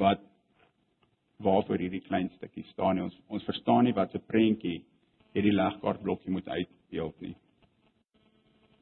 wat 0.00 0.24
waarvoor 1.44 1.78
hierdie 1.78 2.02
klein 2.08 2.30
stukkie 2.34 2.64
staan 2.72 2.98
nie. 2.98 3.04
Ons 3.06 3.18
ons 3.30 3.46
verstaan 3.46 3.86
nie 3.86 3.94
wat 3.96 4.10
se 4.10 4.18
prentjie 4.18 4.80
hierdie 5.36 5.54
legkaartblokkie 5.54 6.32
moet 6.34 6.48
uitbeeld 6.48 7.20
nie. 7.22 7.36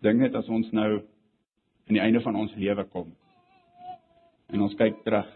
Dink 0.07 0.23
net 0.23 0.39
as 0.39 0.49
ons 0.49 0.71
nou 0.73 0.91
aan 0.95 1.99
die 1.99 2.03
einde 2.03 2.23
van 2.25 2.39
ons 2.41 2.55
lewe 2.57 2.87
kom 2.95 3.13
en 4.55 4.65
ons 4.65 4.77
kyk 4.79 5.03
terug. 5.05 5.29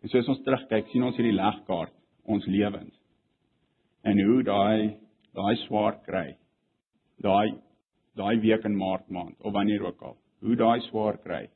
En 0.00 0.12
soos 0.12 0.28
ons 0.32 0.40
terugkyk, 0.46 0.88
sien 0.88 1.04
ons 1.04 1.16
hierdie 1.18 1.36
legkaart, 1.36 1.92
ons 2.24 2.46
lewens. 2.48 2.99
En 4.02 4.20
hoe 4.20 4.42
daai 4.42 4.96
daai 5.34 5.56
swaar 5.66 6.00
kry. 6.06 6.36
Daai 7.22 7.54
daai 8.16 8.40
week 8.40 8.64
in 8.64 8.76
Maart 8.76 9.08
maand 9.08 9.36
of 9.40 9.52
wanneer 9.52 9.86
ook 9.86 10.02
al. 10.02 10.16
Hoe 10.40 10.56
daai 10.56 10.80
swaar 10.88 11.18
kry 11.18 11.48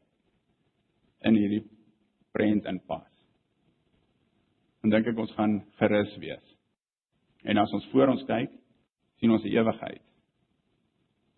in 1.24 1.37
hierdie 1.40 1.64
prent 2.33 2.66
inpas 2.68 3.14
dan 4.85 4.92
dink 4.92 5.07
ek 5.09 5.20
ons 5.22 5.33
gaan 5.33 5.54
gerus 5.80 6.11
wees. 6.20 6.48
En 7.48 7.57
as 7.57 7.72
ons 7.72 7.87
voor 7.88 8.11
ons 8.12 8.24
kyk, 8.28 8.50
sien 9.16 9.33
ons 9.33 9.44
'n 9.44 9.48
ewigheid. 9.57 10.02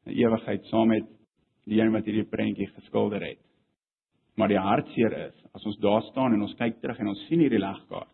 'n 0.07 0.19
Ewigheid 0.19 0.65
saam 0.67 0.89
met 0.89 1.07
die 1.65 1.79
een 1.81 1.93
wat 1.93 2.05
hierdie 2.05 2.27
prentjie 2.27 2.67
geskilder 2.67 3.23
het. 3.23 3.39
Maar 4.37 4.49
die 4.49 4.59
hartseer 4.59 5.13
is, 5.29 5.45
as 5.55 5.65
ons 5.65 5.79
daar 5.79 6.03
staan 6.11 6.35
en 6.35 6.43
ons 6.43 6.55
kyk 6.55 6.81
terug 6.81 6.99
en 6.99 7.09
ons 7.09 7.27
sien 7.29 7.41
hierdie 7.41 7.59
legkaart 7.59 8.11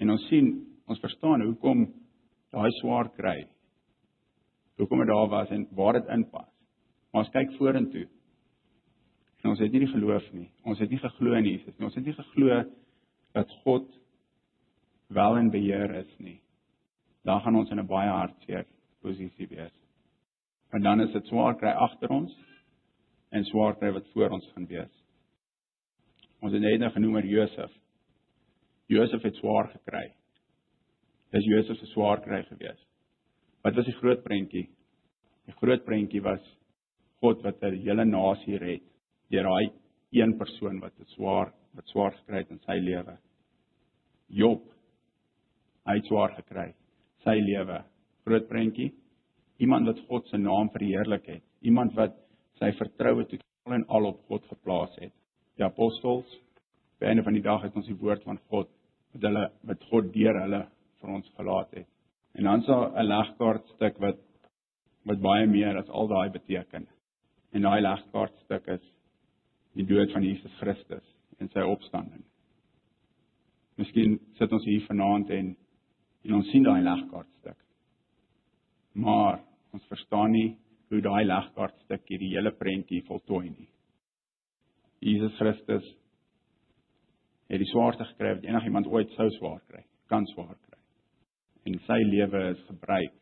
en 0.00 0.10
ons 0.10 0.28
sien, 0.28 0.66
ons 0.86 1.00
verstaan 1.00 1.42
hoekom 1.42 1.86
daai 2.54 2.70
swaar 2.80 3.10
kry. 3.16 3.48
Hoekom 4.78 4.98
dit 4.98 5.10
daar 5.10 5.28
was 5.28 5.50
en 5.50 5.66
waar 5.76 5.98
dit 5.98 6.08
inpas. 6.14 6.48
Maar 7.12 7.24
ons 7.24 7.34
kyk 7.34 7.56
vorentoe. 7.58 8.06
En 9.42 9.50
ons 9.50 9.58
het 9.58 9.72
nie 9.72 9.84
die 9.84 9.92
geloof 9.92 10.32
nie. 10.32 10.50
Ons 10.64 10.78
het 10.78 10.90
nie 10.90 10.98
geglo 10.98 11.34
in 11.38 11.44
Jesus 11.44 11.74
nie. 11.76 11.86
Ons 11.86 11.94
het 11.94 12.04
nie 12.04 12.14
geglo 12.14 12.62
dat 13.36 13.50
God 13.64 13.88
wel 15.08 15.36
in 15.36 15.50
beheer 15.50 15.94
is 15.94 16.10
nie, 16.18 16.40
dan 17.24 17.40
gaan 17.40 17.56
ons 17.56 17.70
in 17.70 17.80
'n 17.80 17.86
baie 17.86 18.10
hartseer 18.10 18.66
posisie 19.00 19.48
wees. 19.48 19.76
Want 20.70 20.84
dan 20.84 21.00
is 21.00 21.12
dit 21.12 21.26
swaar 21.26 21.56
kry 21.56 21.70
agter 21.70 22.10
ons 22.10 22.36
en 23.30 23.44
swaar 23.44 23.76
kry 23.76 23.92
wat 23.92 24.08
voor 24.12 24.30
ons 24.30 24.50
gaan 24.52 24.66
wees. 24.66 25.04
Ons 26.40 26.52
het 26.52 26.60
net 26.60 26.92
genoem 26.92 27.14
oor 27.14 27.26
Josef. 27.26 27.72
Josef 28.86 29.22
het 29.22 29.34
swaar 29.34 29.68
gekry. 29.68 30.12
Dis 31.32 31.44
Josef 31.44 31.78
se 31.78 31.86
swaar 31.92 32.22
kry 32.24 32.42
gewees. 32.48 32.78
Wat 33.64 33.76
was 33.76 33.86
die 33.86 33.96
groot 33.98 34.22
prentjie? 34.24 34.68
Die 35.48 35.56
groot 35.60 35.84
prentjie 35.84 36.22
was 36.24 36.44
God 37.20 37.42
wat 37.42 37.62
'n 37.62 37.82
hele 37.82 38.04
nasie 38.04 38.58
red 38.58 38.82
deur 39.30 39.44
daai 39.44 39.70
een 40.12 40.38
persoon 40.38 40.80
wat 40.80 40.96
dit 40.96 41.08
swaar 41.08 41.52
wat 41.74 41.86
swaar 41.86 42.12
gekry 42.12 42.38
het 42.38 42.50
in 42.50 42.60
sy 42.66 42.78
lewe. 42.80 43.18
Job 44.28 44.62
hy 45.88 45.96
het 45.96 46.08
swaar 46.10 46.34
gekry 46.36 46.72
sy 47.24 47.38
lewe 47.40 47.82
groot 48.26 48.48
prentjie 48.50 48.90
iemand 49.64 49.88
wat 49.88 50.00
God 50.08 50.26
se 50.28 50.38
naam 50.40 50.68
verheerlik 50.74 51.28
het 51.32 51.44
iemand 51.70 51.94
wat 51.96 52.16
sy 52.60 52.70
vertroue 52.80 53.24
totaal 53.30 53.76
en 53.78 53.86
al 53.96 54.10
op 54.10 54.20
God 54.28 54.44
geplaas 54.52 54.96
het 55.00 55.14
die 55.56 55.64
apostels 55.66 56.34
by 57.00 57.08
einde 57.10 57.24
van 57.26 57.38
die 57.38 57.44
dag 57.44 57.64
het 57.64 57.76
ons 57.76 57.88
die 57.88 57.96
woord 58.02 58.26
van 58.28 58.40
God 58.52 58.68
wat 59.14 59.24
hulle 59.30 59.46
wat 59.70 59.88
God 59.92 60.12
deur 60.14 60.40
hulle 60.42 60.62
vir 61.00 61.14
ons 61.18 61.34
gelaat 61.36 61.74
het 61.80 61.88
en 62.34 62.44
dan 62.44 62.64
daar 62.66 62.90
'n 62.94 63.08
legkaart 63.08 63.66
stuk 63.74 63.98
wat 63.98 64.18
wat 65.04 65.20
baie 65.20 65.46
meer 65.46 65.76
as 65.76 65.88
al 65.88 66.08
daai 66.08 66.30
beteken 66.30 66.88
en 67.52 67.62
daai 67.62 67.80
legkaart 67.80 68.36
stuk 68.44 68.66
is 68.68 68.84
die 69.74 69.86
dood 69.86 70.12
van 70.12 70.22
Jesus 70.22 70.52
Christus 70.60 71.06
en 71.38 71.48
sy 71.48 71.60
opstanding 71.60 72.24
Miskien 73.78 74.16
sit 74.38 74.52
ons 74.52 74.64
hier 74.66 74.84
vanaand 74.88 75.30
en 75.30 75.56
en 76.26 76.34
ons 76.34 76.48
sien 76.50 76.64
daai 76.66 76.82
legkaartstuk. 76.82 77.56
Maar 78.98 79.38
ons 79.72 79.84
verstaan 79.88 80.34
nie 80.34 80.48
hoe 80.90 81.00
daai 81.04 81.22
legkaartstuk 81.24 82.10
hierdie 82.10 82.32
hele 82.34 82.50
prentjie 82.58 83.04
voltooi 83.06 83.46
nie. 83.52 83.68
Jesus 85.00 85.36
Christus 85.38 85.86
het 87.48 87.62
die 87.62 87.70
swaarste 87.70 88.04
gekry 88.10 88.34
wat 88.34 88.48
enigiemand 88.48 88.90
ooit 88.90 89.14
sou 89.16 89.28
swaar 89.38 89.60
kry, 89.70 89.84
kan 90.10 90.26
swaar 90.34 90.56
kry. 90.56 90.67
En 91.68 91.76
sy 91.84 91.98
lewe 92.08 92.44
is 92.54 92.60
gebruik. 92.68 93.16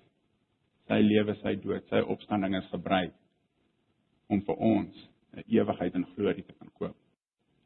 Sy 0.86 1.00
lewe, 1.02 1.34
sy 1.40 1.56
dood, 1.64 1.86
sy 1.90 2.02
opstanding 2.14 2.54
is 2.60 2.68
gebruik 2.70 3.14
om 4.30 4.42
vir 4.46 4.62
ons 4.68 5.08
'n 5.34 5.42
ewigheid 5.46 5.94
in 5.94 6.06
glorie 6.14 6.44
te 6.44 6.54
kan 6.58 6.70
koop. 6.78 6.96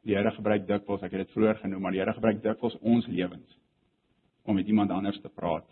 Die 0.05 0.15
Here 0.15 0.31
gebruik 0.31 0.65
dikwels, 0.67 1.03
ek 1.03 1.11
het 1.11 1.27
dit 1.27 1.33
vroeër 1.35 1.61
genoem, 1.61 1.81
maar 1.81 1.91
die 1.91 1.99
Here 1.99 2.13
gebruik 2.13 2.41
dikwels 2.41 2.77
ons 2.81 3.07
lewens 3.07 3.57
om 4.45 4.55
met 4.55 4.67
iemand 4.67 4.91
anders 4.91 5.21
te 5.21 5.29
praat. 5.29 5.67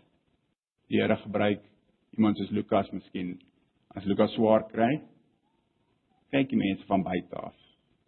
Die 0.88 1.00
Here 1.00 1.16
gebruik 1.16 1.62
iemand 2.16 2.38
soos 2.38 2.50
Lukas 2.50 2.90
miskien 2.92 3.40
as 3.96 4.04
Lukas 4.04 4.30
swaar 4.34 4.68
kry. 4.68 5.00
Kyk 6.30 6.48
die 6.48 6.56
mense 6.58 6.86
van 6.86 7.02
buite 7.02 7.36
af 7.36 7.56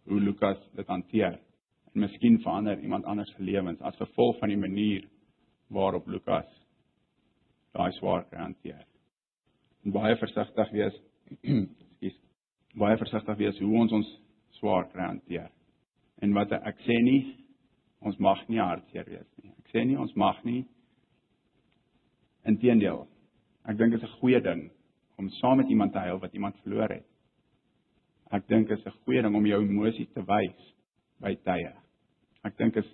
hoe 0.07 0.19
Lukas 0.19 0.57
dit 0.75 0.87
hanteer. 0.87 1.39
En 1.93 2.01
miskien 2.01 2.39
verander 2.41 2.79
iemand 2.79 3.05
anders 3.05 3.31
se 3.35 3.43
lewens 3.43 3.81
as 3.81 3.95
gevolg 3.95 4.39
van 4.39 4.49
die 4.49 4.57
manier 4.57 5.07
waarop 5.67 6.07
Lukas 6.07 6.62
daai 7.73 7.91
swaar 7.97 8.25
hanteer. 8.31 8.85
En 9.83 9.91
baie 9.91 10.15
versigtig 10.15 10.71
wees. 10.71 10.99
Ekskuus. 11.83 12.19
Baie 12.79 12.97
versigtig 12.97 13.37
wees 13.37 13.59
hoe 13.59 13.73
ons 13.79 13.91
ons 13.91 14.13
swaar 14.59 14.87
hanteer. 14.95 15.49
En 16.21 16.33
wat 16.33 16.51
ek 16.61 16.79
sê 16.87 17.01
nie 17.01 17.21
ons 18.03 18.17
mag 18.19 18.41
nie 18.49 18.59
hartseer 18.59 19.05
wees 19.07 19.29
nie 19.43 19.53
sê 19.73 19.83
nie 19.85 19.97
ons 19.97 20.13
mag 20.19 20.37
nie. 20.45 20.61
Inteendeel, 22.49 23.05
ek 23.69 23.79
dink 23.79 23.95
dit 23.95 24.03
is 24.03 24.09
'n 24.09 24.19
goeie 24.19 24.41
ding 24.41 24.69
om 25.17 25.29
saam 25.41 25.57
met 25.57 25.69
iemand 25.69 25.93
te 25.93 25.99
huil 25.99 26.19
wat 26.19 26.33
iemand 26.33 26.55
verloor 26.63 26.89
het. 26.89 27.05
Ek 28.31 28.47
dink 28.47 28.67
dit 28.67 28.77
is 28.77 28.85
'n 28.85 28.97
goeie 29.05 29.21
ding 29.21 29.35
om 29.35 29.45
jou 29.45 29.61
emosie 29.61 30.07
te 30.13 30.21
wys 30.21 30.73
by 31.19 31.35
tye. 31.35 31.73
Ek 32.43 32.57
dink 32.57 32.75
is 32.75 32.85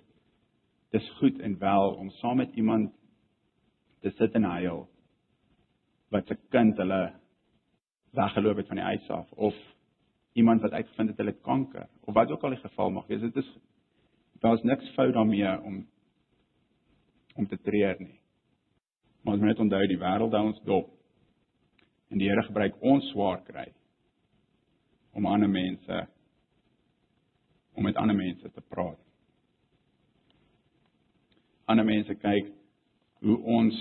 dis 0.92 1.10
goed 1.18 1.40
en 1.40 1.58
wel 1.58 1.94
om 1.94 2.10
saam 2.10 2.36
met 2.36 2.54
iemand 2.56 2.92
te 4.00 4.10
sit 4.16 4.34
in 4.34 4.48
huil 4.48 4.86
wat 6.10 6.26
se 6.26 6.36
kind 6.50 6.78
hulle 6.80 7.00
weggeloop 8.16 8.56
het 8.56 8.70
van 8.70 8.80
die 8.80 8.84
huis 8.84 9.10
af 9.10 9.32
of 9.32 9.56
iemand 10.32 10.62
wat 10.62 10.72
uitgevind 10.72 11.08
het 11.08 11.18
hulle 11.18 11.36
kanker 11.46 11.88
of 12.00 12.14
wat 12.14 12.30
ook 12.30 12.42
al 12.42 12.54
die 12.56 12.62
geval 12.62 12.90
mag 12.90 13.06
wees. 13.06 13.20
Dit 13.20 13.36
is 13.36 13.50
daar's 14.40 14.62
niks 14.62 14.94
fout 14.94 15.14
daarmee 15.14 15.60
om 15.62 15.86
om 17.34 17.46
te 17.46 17.58
treur 17.58 17.96
nie. 17.98 18.20
Maar 19.22 19.34
ons 19.34 19.42
moet 19.42 19.52
net 19.52 19.60
onthou 19.62 19.86
die 19.86 20.00
wêreld 20.00 20.34
hou 20.34 20.46
ons 20.46 20.62
dop. 20.64 20.88
En 22.10 22.18
die 22.18 22.28
Here 22.28 22.42
gebruik 22.42 22.80
ons 22.80 23.10
swaar 23.12 23.42
kry 23.46 23.68
om 25.12 25.26
ander 25.26 25.48
mense 25.48 26.06
om 27.74 27.86
met 27.86 27.96
ander 27.96 28.16
mense 28.16 28.50
te 28.50 28.60
praat. 28.60 28.98
Ander 31.70 31.84
mense 31.86 32.14
kyk 32.14 32.50
hoe 33.24 33.36
ons 33.58 33.76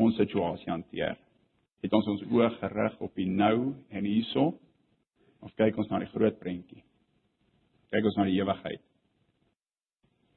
ons 0.00 0.16
situasie 0.16 0.70
hanteer. 0.70 1.18
Het 1.80 1.94
ons 1.96 2.06
ons 2.12 2.22
oë 2.30 2.50
gerig 2.58 3.00
op 3.04 3.16
die 3.18 3.28
nou 3.28 3.72
en 3.90 4.06
hierso 4.06 4.52
of 5.40 5.52
kyk 5.58 5.78
ons 5.80 5.90
na 5.90 6.00
die 6.02 6.10
groot 6.12 6.36
prentjie? 6.40 6.82
Kyk 7.90 8.06
ons 8.06 8.18
na 8.20 8.26
die 8.28 8.38
ewigheid. 8.38 8.82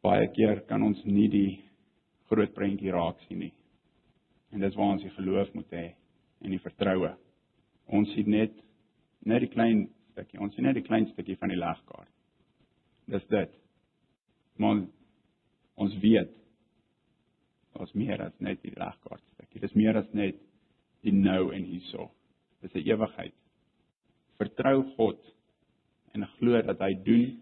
Baie 0.04 0.28
keer 0.36 0.64
kan 0.68 0.84
ons 0.84 1.00
nie 1.08 1.30
die 1.32 1.52
groot 2.32 2.54
prentjie 2.56 2.92
raak 2.92 3.20
sien 3.28 3.44
nie. 3.46 3.54
En 4.52 4.64
dis 4.64 4.76
waar 4.78 4.96
ons 4.96 5.04
die 5.04 5.14
geloof 5.16 5.54
moet 5.56 5.76
hê 5.76 5.86
en 6.44 6.52
die 6.52 6.62
vertroue. 6.64 7.14
Ons 7.88 8.12
sien 8.16 8.30
net 8.32 8.56
net 9.24 9.46
die 9.46 9.52
klein 9.54 9.86
stukkie. 10.12 10.40
Ons 10.44 10.56
sien 10.56 10.68
net 10.68 10.76
die 10.76 10.86
klein 10.86 11.08
stukkie 11.14 11.38
van 11.40 11.54
die 11.54 11.60
legkaart. 11.60 12.10
Dis 13.12 13.24
dit. 13.32 13.52
Maar 14.60 14.84
ons 15.80 15.96
weet 16.04 16.32
Daar's 17.74 17.94
meer 17.98 18.22
as 18.22 18.36
net 18.40 18.62
die 18.62 18.74
legkaart 18.76 19.24
stukkie. 19.34 19.62
Dis 19.62 19.76
meer 19.76 19.98
as 19.98 20.10
net 20.14 20.38
die 21.04 21.14
nou 21.16 21.52
en 21.54 21.66
hierso. 21.66 22.12
Dis 22.62 22.76
'n 22.76 22.88
ewigheid. 22.88 23.34
Vertrou 24.38 24.84
God 24.96 25.20
en 26.14 26.26
glo 26.38 26.62
dat 26.62 26.80
hy 26.80 26.94
doen 26.94 27.42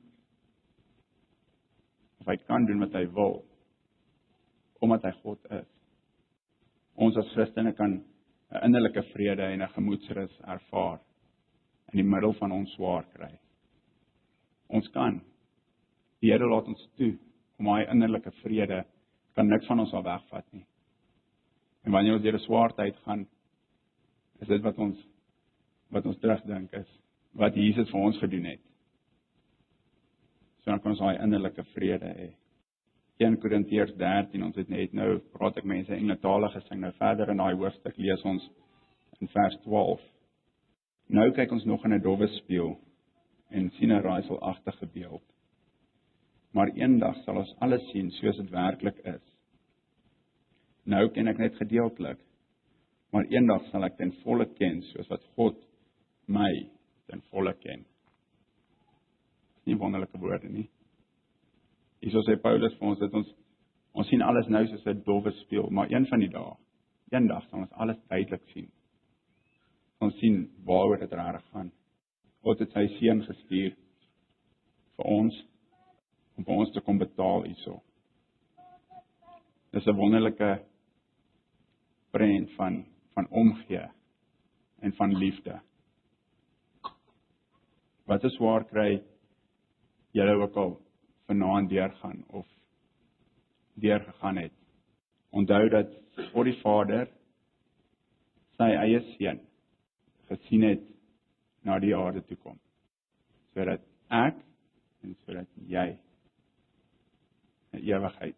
of 2.19 2.27
hy 2.27 2.37
kan 2.47 2.65
doen 2.65 2.79
wat 2.79 2.93
hy 2.93 3.05
wil 3.05 3.45
omdat 4.81 5.03
hy 5.03 5.11
God 5.21 5.39
is. 5.51 5.67
Ons 6.95 7.17
as 7.17 7.29
Christene 7.33 7.73
kan 7.73 8.03
'n 8.51 8.63
innerlike 8.65 9.03
vrede 9.13 9.43
en 9.43 9.61
'n 9.61 9.73
gemoedsrus 9.75 10.39
ervaar 10.41 10.99
in 11.93 11.97
die 11.97 12.09
middel 12.13 12.33
van 12.33 12.51
ons 12.51 12.71
swaar 12.71 13.05
kry. 13.13 13.31
Ons 14.69 14.87
kan 14.87 15.21
die 16.21 16.31
Here 16.31 16.47
laat 16.47 16.67
ons 16.67 16.89
toe 16.97 17.17
om 17.59 17.67
hy 17.67 17.83
innerlike 17.91 18.31
vrede 18.43 18.85
kan 19.35 19.47
niks 19.47 19.67
van 19.67 19.79
ons 19.79 19.93
al 19.93 20.03
wegvat 20.03 20.45
nie. 20.51 20.65
En 21.85 21.91
wanneer 21.91 22.13
ons 22.13 22.23
deur 22.23 22.35
'n 22.35 22.45
swaar 22.45 22.73
tyd 22.75 22.95
gaan, 23.05 23.27
is 24.41 24.47
dit 24.47 24.61
wat 24.61 24.77
ons 24.77 24.97
wat 25.89 26.05
ons 26.05 26.19
terugdink 26.19 26.71
is 26.73 26.87
wat 27.31 27.55
Jesus 27.55 27.89
vir 27.89 27.99
ons 27.99 28.17
gedoen 28.17 28.45
het. 28.45 28.61
So 30.61 30.71
dan 30.71 30.79
kan 30.79 30.91
ons 30.91 30.99
daai 30.99 31.23
innerlike 31.23 31.63
vrede 31.63 32.05
hê. 32.05 32.29
1 33.17 33.37
Korintiërs 33.37 33.93
13, 33.97 34.43
ons 34.43 34.55
het 34.55 34.69
net 34.69 34.93
nou 34.93 35.19
praat 35.33 35.57
ek 35.57 35.63
mense 35.63 35.93
Engelse 35.93 36.49
gesing, 36.53 36.79
nou 36.81 36.91
verder 36.91 37.29
in 37.29 37.37
daai 37.37 37.53
hoofstuk 37.55 37.97
lees 37.97 38.23
ons 38.23 38.49
in 39.19 39.27
vers 39.27 39.57
12. 39.63 40.01
Nou 41.09 41.31
kyk 41.31 41.51
ons 41.51 41.65
nog 41.65 41.85
in 41.85 41.93
'n 41.93 42.01
dowwe 42.01 42.27
spieël 42.27 42.79
en 43.49 43.71
sien 43.71 43.91
'n 43.91 44.01
raaiselagtige 44.01 44.85
beeld 44.93 45.23
maar 46.51 46.71
eendag 46.75 47.21
sal 47.25 47.39
ons 47.41 47.53
alles 47.63 47.83
sien 47.91 48.11
soos 48.17 48.37
dit 48.37 48.51
werklik 48.51 48.97
is. 49.07 49.23
Nou 50.83 51.07
ken 51.15 51.29
ek 51.31 51.39
net 51.39 51.59
gedeeltelik, 51.61 52.19
maar 53.13 53.27
eendag 53.31 53.67
sal 53.71 53.85
ek 53.87 53.97
ten 53.99 54.11
volle 54.23 54.47
ken 54.57 54.81
soos 54.91 55.09
wat 55.11 55.23
God 55.37 55.59
my 56.27 56.51
ten 57.11 57.23
volle 57.31 57.53
ken. 57.63 57.85
Nie 59.67 59.77
wonderlike 59.77 60.19
woorde 60.19 60.49
nie. 60.49 60.67
Hierso 62.01 62.23
sê 62.25 62.37
Paulus 62.41 62.75
vir 62.79 62.91
ons 62.93 62.99
dat 62.99 63.13
ons 63.13 63.37
ons 63.91 64.07
sien 64.07 64.21
alles 64.23 64.47
nou 64.47 64.63
soos 64.67 64.85
'n 64.87 65.03
dowwe 65.03 65.31
spieël, 65.31 65.69
maar 65.69 65.91
een 65.91 66.05
van 66.07 66.19
die 66.19 66.29
dae, 66.31 66.55
eendag 67.11 67.43
sal 67.49 67.59
ons 67.59 67.71
alles 67.71 67.99
duidelik 68.07 68.43
sien. 68.53 68.69
Ons 69.99 70.15
sien 70.19 70.49
waaroor 70.65 70.99
dit 70.99 71.11
reg 71.11 71.43
gaan. 71.51 71.71
God 72.41 72.59
het 72.59 72.71
sy 72.71 72.87
seun 72.97 73.21
gestuur 73.23 73.75
vir 74.97 75.05
ons 75.05 75.35
om 76.37 76.45
vir 76.45 76.55
ons 76.55 76.71
te 76.71 76.81
kom 76.81 76.97
betaal 76.97 77.40
hierso. 77.51 77.81
Dis 79.71 79.85
'n 79.87 79.95
wonderlike 79.95 80.63
prent 82.11 82.51
van 82.57 82.85
van 83.13 83.27
omgee 83.29 83.87
en 84.79 84.93
van 84.93 85.17
liefde. 85.17 85.61
Wat 88.05 88.23
is 88.23 88.33
swaar 88.35 88.65
kry 88.65 89.03
julle 90.11 90.35
ook 90.43 90.55
al 90.55 90.81
vanaand 91.27 91.69
deurgaan 91.69 92.23
of 92.27 92.47
deurgegaan 93.73 94.37
het. 94.37 94.53
Onthou 95.29 95.69
dat 95.69 95.87
God 96.33 96.45
die 96.45 96.59
Vader 96.61 97.07
sy 98.57 98.69
eie 98.75 98.99
seun 99.15 99.39
gesien 100.27 100.63
het 100.63 100.83
na 101.63 101.79
die 101.79 101.95
aarde 101.95 102.21
toe 102.27 102.37
kom 102.37 102.59
sodat 103.53 103.81
ek 104.09 104.37
en 105.03 105.15
sodat 105.25 105.47
jy 105.67 105.97
'n 107.73 107.83
ewigheid 107.87 108.37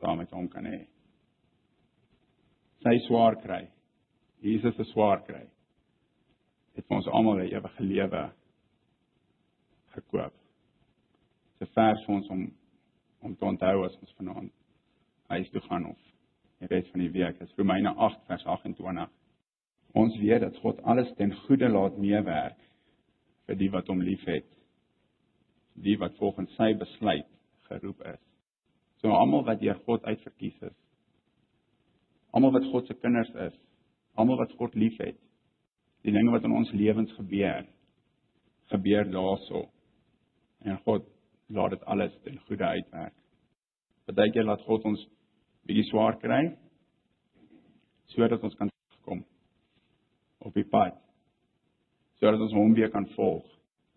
saam 0.00 0.18
met 0.18 0.30
hom 0.30 0.48
kan 0.48 0.64
hê. 0.64 0.86
Sy 2.80 2.98
swaar 3.06 3.36
kry. 3.42 3.68
Jesus 4.40 4.76
se 4.76 4.84
swaar 4.92 5.20
kry. 5.26 5.42
Het 6.76 6.86
vir 6.86 6.96
ons 6.96 7.08
almal 7.08 7.42
'n 7.42 7.52
ewige 7.52 7.79
lewe 7.90 8.22
gekoop. 9.96 10.34
Dit 11.58 11.68
is 11.68 11.74
vers 11.74 12.06
vir 12.06 12.16
ons 12.16 12.32
om 12.36 12.48
om 13.20 13.34
te 13.36 13.44
onthou 13.44 13.82
as 13.84 13.96
ons 14.00 14.14
vanaand 14.16 14.52
huis 15.28 15.50
toe 15.52 15.60
gaan 15.66 15.90
of 15.90 15.98
die 16.60 16.68
res 16.70 16.88
van 16.92 17.02
die 17.04 17.10
week. 17.12 17.38
Dit 17.38 17.48
is 17.48 17.58
Romeine 17.58 17.92
8 17.96 18.22
vers 18.28 18.44
28. 18.54 19.10
Ons 20.00 20.16
weet 20.22 20.40
dat 20.44 20.56
God 20.62 20.80
alles 20.88 21.10
ten 21.18 21.34
goeie 21.44 21.68
laat 21.68 21.98
meewerk 21.98 22.58
vir 23.48 23.58
die 23.60 23.70
wat 23.74 23.88
hom 23.90 24.02
liefhet. 24.04 24.46
Die 25.80 25.96
wat 26.00 26.16
volgens 26.20 26.52
sy 26.56 26.72
besluit 26.78 27.28
geroep 27.68 28.04
is. 28.12 28.20
So 29.00 29.12
almal 29.16 29.46
wat 29.48 29.60
deur 29.62 29.78
God 29.86 30.04
uitverkies 30.04 30.56
is. 30.68 30.76
Almal 32.36 32.54
wat 32.58 32.68
God 32.70 32.86
se 32.86 32.96
kinders 33.00 33.32
is. 33.48 33.56
Almal 34.14 34.40
wat 34.42 34.52
God 34.58 34.76
liefhet. 34.78 35.18
Die 36.04 36.12
dinge 36.12 36.32
wat 36.32 36.44
in 36.44 36.56
ons 36.56 36.72
lewens 36.72 37.12
gebeur, 37.16 37.64
gebeur 38.70 39.10
daarso. 39.10 39.68
En 40.64 40.78
God 40.84 41.06
laat 41.48 41.70
dit 41.70 41.84
alles 41.84 42.12
ten 42.24 42.38
goeie 42.46 42.64
uitwerk. 42.64 43.14
Partykeer 44.06 44.44
laat 44.44 44.62
God 44.66 44.84
ons 44.84 45.06
bietjie 45.66 45.86
swaar 45.90 46.18
kry 46.22 46.42
sodat 48.10 48.42
ons 48.42 48.56
kan 48.58 48.70
kom 49.06 49.22
op 50.42 50.54
die 50.54 50.66
pad. 50.66 50.96
Sodat 52.18 52.40
ons 52.42 52.54
hom 52.56 52.74
weer 52.74 52.90
kan 52.90 53.06
volg. 53.14 53.46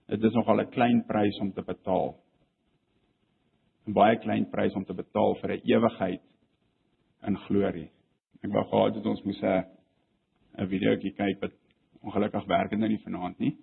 Dit 0.08 0.24
is 0.24 0.36
nogal 0.38 0.62
'n 0.62 0.70
klein 0.70 1.04
prys 1.08 1.40
om 1.40 1.52
te 1.54 1.62
betaal. 1.62 2.16
'n 3.88 3.94
baie 3.94 4.18
klein 4.20 4.46
prys 4.50 4.76
om 4.76 4.86
te 4.86 4.94
betaal 4.94 5.36
vir 5.42 5.52
'n 5.52 5.62
ewigheid 5.66 6.22
in 7.28 7.38
glorie. 7.38 7.90
Ek 8.44 8.52
wou 8.52 8.64
gehad 8.64 8.96
het 8.96 9.06
ons 9.06 9.24
moes 9.24 9.42
'n 9.42 9.64
'n 10.58 10.68
videoetjie 10.68 11.14
kyk 11.16 11.42
wat 11.42 11.52
ongelukkig 12.02 12.46
werk 12.46 12.70
dit 12.70 12.80
nou 12.80 12.90
nie 12.90 13.04
vanaand 13.04 13.40
nie. 13.40 13.58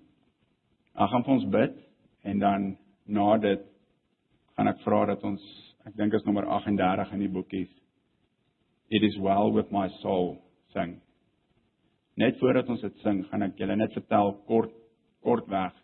Ek 0.95 1.11
gaan 1.11 1.27
ons 1.27 1.51
bid 1.53 1.77
en 2.23 2.39
dan 2.39 2.71
na 3.07 3.37
dit 3.39 3.67
gaan 4.57 4.69
ek 4.69 4.83
vra 4.85 5.05
dat 5.13 5.23
ons 5.25 5.45
ek 5.87 5.97
dink 5.97 6.15
is 6.15 6.25
nommer 6.27 6.47
38 6.47 7.15
in 7.17 7.23
die 7.25 7.33
boekies 7.33 7.71
It 8.91 9.05
is 9.05 9.17
well 9.21 9.53
with 9.53 9.71
my 9.71 9.89
soul 10.03 10.43
sing. 10.75 11.01
Net 12.19 12.39
voordat 12.41 12.69
ons 12.69 12.81
dit 12.83 12.97
sing, 13.05 13.23
gaan 13.31 13.47
ek 13.47 13.61
julle 13.63 13.77
net 13.79 13.95
vertel 13.95 14.35
kort 14.49 14.75
kortweg 15.23 15.77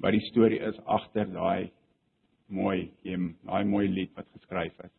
wat 0.00 0.14
die 0.14 0.24
storie 0.30 0.62
is 0.64 0.78
agter 0.96 1.28
daai 1.32 1.68
mooi 2.48 2.88
him, 3.04 3.34
daai 3.44 3.68
mooi 3.68 3.84
lied 3.90 4.14
wat 4.16 4.28
geskryf 4.32 4.72
is. 4.86 4.94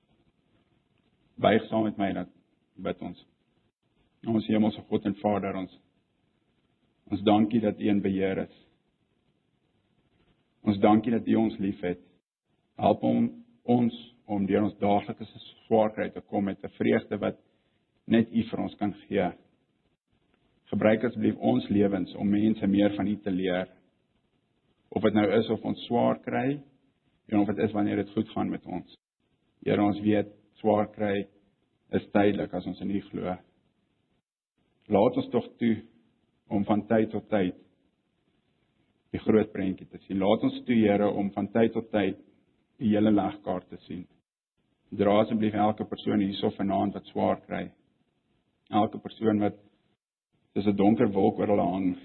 Buig 1.42 1.66
saam 1.70 1.88
met 1.88 1.98
my 1.98 2.12
dat 2.20 2.30
bid 2.86 3.02
ons. 3.02 3.18
Ons 4.30 4.48
Hemelse 4.52 4.84
God 4.92 5.10
en 5.10 5.18
Vader 5.24 5.58
ons 5.58 5.74
ons 7.08 7.24
dankie 7.26 7.64
dat 7.64 7.80
U 7.82 7.90
in 7.90 8.04
beheer 8.04 8.44
is. 8.46 8.56
Ons 10.68 10.80
dankie 10.84 11.14
dat 11.14 11.28
U 11.28 11.36
ons 11.40 11.58
liefhet. 11.64 12.00
Help 12.76 13.04
om, 13.08 13.30
ons 13.64 13.98
om 14.28 14.46
deur 14.46 14.66
ons 14.68 14.80
daaglikse 14.82 15.40
swaarkry 15.64 16.10
te 16.12 16.22
kom 16.28 16.44
met 16.44 16.60
'n 16.64 16.76
vreugde 16.76 17.18
wat 17.18 17.38
net 18.06 18.28
U 18.32 18.44
vir 18.50 18.60
ons 18.60 18.76
kan 18.76 18.94
gee. 19.08 19.32
Gebruik 20.68 21.04
asseblief 21.04 21.38
ons 21.38 21.70
lewens 21.70 22.14
om 22.16 22.30
mense 22.30 22.68
meer 22.68 22.96
van 22.96 23.08
U 23.08 23.16
te 23.16 23.32
leer. 23.32 23.68
Of 24.90 25.02
dit 25.04 25.14
nou 25.14 25.28
is 25.40 25.50
of 25.50 25.64
ons 25.64 25.86
swaar 25.86 26.20
kry 26.20 26.60
en 27.28 27.40
of 27.40 27.48
dit 27.48 27.58
is 27.58 27.72
wanneer 27.72 27.96
dit 27.96 28.10
goed 28.10 28.30
gaan 28.30 28.50
met 28.50 28.66
ons. 28.66 28.98
Here 29.64 29.82
ons 29.84 30.00
weet 30.00 30.28
swaar 30.60 30.92
kry 30.92 31.28
is 31.92 32.12
tydelik 32.12 32.54
as 32.54 32.66
ons 32.66 32.82
in 32.82 32.92
U 32.92 33.02
glo. 33.02 33.38
Laat 34.88 35.18
ons 35.18 35.30
tog 35.30 35.48
toe 35.58 35.78
om 36.50 36.66
van 36.66 36.88
tyd 36.88 37.10
tot 37.12 37.30
tyd 37.30 37.56
die 39.12 39.20
groot 39.20 39.52
prentjie 39.54 39.88
te 39.88 40.00
sien. 40.06 40.20
Laat 40.20 40.44
ons 40.44 40.62
toe 40.68 40.76
Here 40.76 41.10
om 41.10 41.32
van 41.36 41.48
tyd 41.54 41.74
tot 41.74 41.90
tyd 41.92 42.20
die 42.78 42.94
hele 42.94 43.12
legkaart 43.12 43.70
te 43.70 43.80
sien. 43.88 44.06
Dra 44.98 45.18
asseblief 45.22 45.56
elke 45.56 45.86
persoon 45.86 46.24
hierso 46.24 46.52
vanaand 46.56 46.96
wat 46.96 47.10
swaar 47.12 47.42
kry. 47.46 47.66
Elke 48.72 49.00
persoon 49.04 49.40
wat 49.44 49.56
dis 50.56 50.66
'n 50.66 50.76
donker 50.76 51.12
wolk 51.12 51.40
oor 51.40 51.48
hulle 51.48 51.70
hang. 51.72 51.98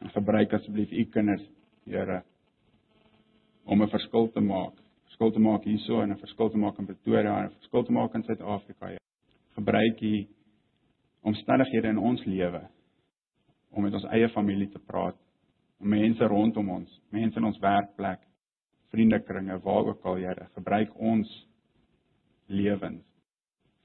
En 0.00 0.10
gebruik 0.10 0.52
asseblief 0.52 0.92
u 0.92 1.04
kinders, 1.04 1.42
Here, 1.84 2.22
om 3.64 3.82
'n 3.82 3.88
verskil 3.88 4.30
te 4.32 4.40
maak. 4.40 4.74
Verskil 5.04 5.32
te 5.32 5.38
maak 5.38 5.64
hierso 5.64 6.00
en 6.00 6.10
'n 6.10 6.18
verskil 6.18 6.50
te 6.50 6.58
maak 6.58 6.78
in 6.78 6.86
Pretoria 6.86 7.38
en 7.38 7.46
'n 7.46 7.56
verskil 7.58 7.84
te 7.84 7.92
maak 7.92 8.14
in 8.14 8.22
Suid-Afrika. 8.22 8.96
Gebruik 9.54 10.00
u 10.00 10.26
omstandighede 11.22 11.88
in 11.88 11.98
ons 11.98 12.24
lewe 12.24 12.68
om 13.70 13.82
met 13.82 13.94
ons 13.94 14.04
eie 14.04 14.28
familie 14.28 14.68
te 14.68 14.78
praat, 14.78 15.16
mense 15.82 16.26
rondom 16.28 16.68
ons, 16.70 17.00
mense 17.10 17.38
in 17.38 17.44
ons 17.44 17.58
werkplek, 17.62 18.20
vriendekringe, 18.92 19.58
waar 19.64 19.88
ook 19.92 20.04
al, 20.04 20.20
Here, 20.20 20.48
gebruik 20.54 20.92
ons 21.00 21.30
lewens 22.52 23.04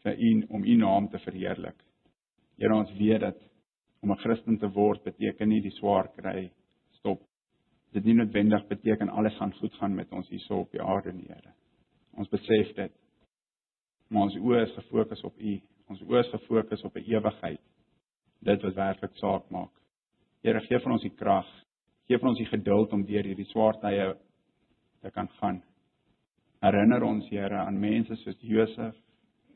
vir 0.03 0.19
U 0.19 0.31
om 0.55 0.63
U 0.63 0.75
naam 0.75 1.07
te 1.09 1.19
verheerlik. 1.19 1.77
Here, 2.57 2.73
ons 2.75 2.91
weet 2.99 3.21
dat 3.21 3.39
om 4.01 4.11
'n 4.11 4.21
Christen 4.23 4.57
te 4.57 4.69
word 4.69 5.03
beteken 5.03 5.49
nie 5.49 5.61
die 5.61 5.71
swaar 5.71 6.07
kry 6.15 6.51
stop. 6.99 7.21
Dit 7.93 8.05
nie 8.05 8.13
noodwendig 8.13 8.67
beteken 8.67 9.09
alles 9.09 9.35
gaan 9.37 9.53
goed 9.53 9.73
gaan 9.73 9.95
met 9.95 10.11
ons 10.11 10.29
hierso 10.29 10.59
op 10.59 10.71
die 10.71 10.81
aarde 10.81 11.13
nie, 11.13 11.27
Here. 11.27 11.53
Ons 12.17 12.29
besef 12.29 12.75
dit. 12.75 12.91
Maar 14.09 14.21
ons 14.21 14.35
oë 14.35 14.63
is 14.63 14.75
gefokus 14.75 15.23
op 15.23 15.39
U. 15.39 15.61
Ons 15.89 16.01
oë 16.01 16.19
is 16.19 16.31
gefokus 16.31 16.83
op 16.83 16.95
'n 16.95 17.03
ewigheid. 17.03 17.61
Dit 18.41 18.61
wat 18.61 18.73
werklik 18.73 19.15
saak 19.15 19.49
maak. 19.49 19.71
Here, 20.43 20.59
gee 20.59 20.79
vir 20.79 20.91
ons 20.91 21.01
die 21.01 21.15
krag. 21.15 21.47
Gee 22.07 22.19
vir 22.19 22.29
ons 22.29 22.39
die 22.39 22.47
geduld 22.47 22.93
om 22.95 23.03
deur 23.07 23.27
hierdie 23.27 23.49
swaar 23.49 23.79
tye 23.81 24.13
te 25.03 25.11
kan 25.11 25.27
gaan. 25.39 25.61
Herinner 26.63 27.03
ons 27.03 27.27
Here 27.29 27.59
aan 27.59 27.79
mense 27.79 28.15
soos 28.23 28.39
Josef 28.41 28.95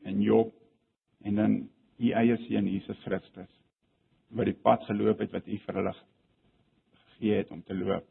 en 0.04 0.20
Job 0.22 0.52
en 1.24 1.38
dan 1.40 1.56
u 1.98 2.10
eie 2.12 2.36
seun 2.44 2.68
Jesus 2.68 2.98
Christus 3.06 3.50
wat 4.32 4.48
die 4.48 4.56
pad 4.64 4.84
geloop 4.88 5.20
het 5.20 5.32
wat 5.32 5.48
u 5.48 5.58
vir 5.64 5.78
hulle 5.80 5.92
gegee 5.92 7.40
het 7.40 7.50
om 7.52 7.62
te 7.62 7.76
loop. 7.76 8.06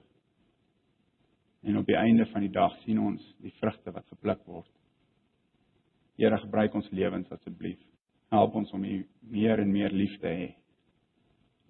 En 1.65 1.77
op 1.77 1.85
die 1.85 1.97
einde 1.97 2.25
van 2.33 2.45
die 2.45 2.53
dag 2.53 2.75
sien 2.81 2.99
ons 3.01 3.25
die 3.41 3.53
vrugte 3.59 3.93
wat 3.93 4.07
gepluk 4.09 4.41
word. 4.49 4.69
Here 6.17 6.37
gebruik 6.41 6.73
ons 6.77 6.89
lewens 6.93 7.29
asseblief. 7.33 7.79
Help 8.33 8.55
ons 8.55 8.73
om 8.73 8.83
u 8.85 8.97
meer 9.33 9.61
en 9.61 9.71
meer 9.71 9.93
lief 9.93 10.17
te 10.21 10.29
hê. 10.29 10.49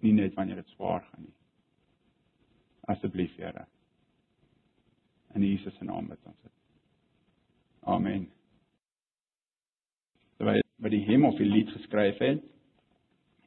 Nie 0.04 0.12
net 0.16 0.36
wanneer 0.36 0.60
dit 0.60 0.74
swaar 0.76 1.04
gaan 1.10 1.24
nie. 1.24 1.36
Asseblief, 2.90 3.36
Here. 3.36 3.66
In 5.34 5.42
Jesus 5.42 5.74
se 5.78 5.84
naam 5.84 6.08
bid 6.08 6.18
ons 6.26 6.36
dit. 6.42 6.52
Amen. 7.88 8.26
Terwyl 10.36 10.62
wat 10.82 10.90
die 10.90 11.04
hemel 11.06 11.36
die 11.38 11.46
lied 11.46 11.70
geskryf 11.70 12.18
het, 12.18 12.42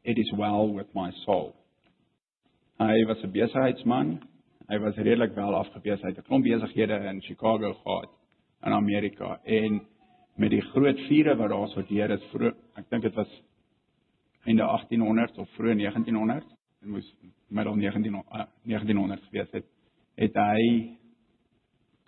It 0.05 0.19
is 0.19 0.31
well 0.37 0.69
with 0.69 0.87
my 0.93 1.09
soul. 1.25 1.55
Hy 2.77 3.05
was 3.05 3.23
'n 3.23 3.31
besigheidsman. 3.31 4.21
Hy 4.69 4.77
was 4.79 4.95
redelik 4.95 5.33
wel 5.33 5.55
afgewees. 5.55 6.01
Hy 6.01 6.09
het 6.09 6.17
'n 6.17 6.27
klomp 6.27 6.43
besighede 6.43 6.93
in 7.09 7.21
Chicago 7.21 7.73
gehad 7.73 8.09
in 8.63 8.71
Amerika 8.71 9.39
en 9.43 9.81
met 10.35 10.49
die 10.49 10.61
groot 10.61 10.99
vure 11.07 11.35
wat 11.35 11.49
daar 11.49 11.67
so 11.67 11.81
deur 11.81 12.11
is 12.11 12.23
vroeg, 12.23 12.55
ek 12.75 12.89
dink 12.89 13.03
dit 13.03 13.13
was 13.15 13.41
einde 14.43 14.63
1800 14.63 15.37
of 15.37 15.49
vroeg 15.49 15.75
1900, 15.75 16.54
dit 16.85 16.93
moes 16.93 17.07
middel 17.49 17.75
19 17.75 18.21
1900 18.63 19.23
gewees 19.29 19.51
het, 19.57 19.65
het 20.21 20.37
hy 20.37 20.65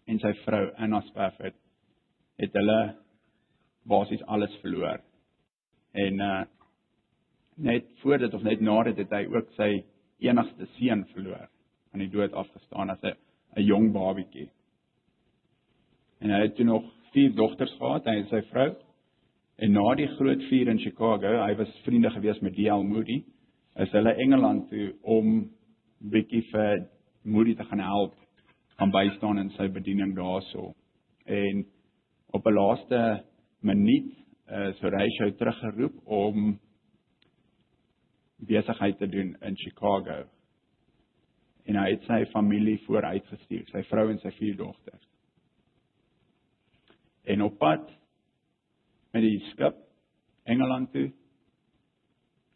en 0.07 0.19
sy 0.21 0.33
vrou 0.45 0.67
Anna 0.77 1.01
Spafford 1.09 1.55
het 2.37 2.53
hulle 2.55 2.81
basies 3.89 4.21
alles 4.29 4.53
verloor. 4.61 5.01
En 5.97 6.21
uh 6.21 6.45
net 7.57 7.87
voor 8.03 8.19
dit 8.21 8.33
of 8.37 8.43
net 8.45 8.59
na 8.61 8.83
dit 8.85 8.99
het 9.01 9.13
hy 9.17 9.23
ook 9.33 9.47
sy 9.55 9.79
enigste 10.21 10.67
seun 10.75 10.99
verloor 11.09 11.47
aan 11.89 12.03
die 12.03 12.11
dood 12.13 12.35
afgestaan 12.37 12.91
as 12.93 13.01
'n 13.01 13.63
jong 13.65 13.89
babietjie. 13.93 14.51
En 16.21 16.29
hy 16.29 16.41
het 16.41 16.55
toe 16.55 16.65
nog 16.65 16.83
vier 17.13 17.33
dogters 17.33 17.73
gehad, 17.79 18.05
hy 18.05 18.15
en 18.15 18.27
sy 18.27 18.41
vrou. 18.51 18.75
En 19.57 19.71
na 19.71 19.95
die 19.95 20.07
groot 20.07 20.43
vuur 20.49 20.67
in 20.67 20.79
Chicago, 20.79 21.45
hy 21.45 21.55
was 21.55 21.81
vriende 21.83 22.09
gewees 22.09 22.39
met 22.39 22.53
D.L. 22.53 22.83
Moody, 22.83 23.23
is 23.77 23.91
hulle 23.93 24.13
Engeland 24.17 24.69
toe 24.69 24.91
om 25.01 25.41
bietjie 25.99 26.43
vir 26.51 26.87
Moody 27.27 27.55
te 27.55 27.65
gaan 27.67 27.83
help 27.83 28.15
gaan 28.77 28.93
bystaan 28.93 29.41
in 29.41 29.49
sy 29.55 29.67
bediening 29.73 30.13
daarso. 30.15 30.73
En 31.25 31.65
op 32.33 32.45
'n 32.45 32.53
laaste 32.53 33.23
minuut 33.61 34.13
is 34.47 34.79
Horatio 34.79 35.31
teruggeroep 35.35 36.07
om 36.07 36.59
besigheid 38.37 38.97
te 38.97 39.07
doen 39.07 39.35
in 39.41 39.57
Chicago. 39.57 40.23
En 41.65 41.75
hy 41.75 41.89
het 41.91 42.03
sy 42.03 42.25
familie 42.31 42.79
vooruitgestuur, 42.85 43.65
sy 43.71 43.83
vrou 43.83 44.09
en 44.11 44.19
sy 44.19 44.31
vier 44.31 44.55
dogters. 44.55 45.07
En 47.23 47.41
op 47.41 47.57
pad 47.57 47.91
met 49.11 49.21
die 49.21 49.39
skip 49.51 49.75
Engeland 50.43 50.91
toe 50.91 51.11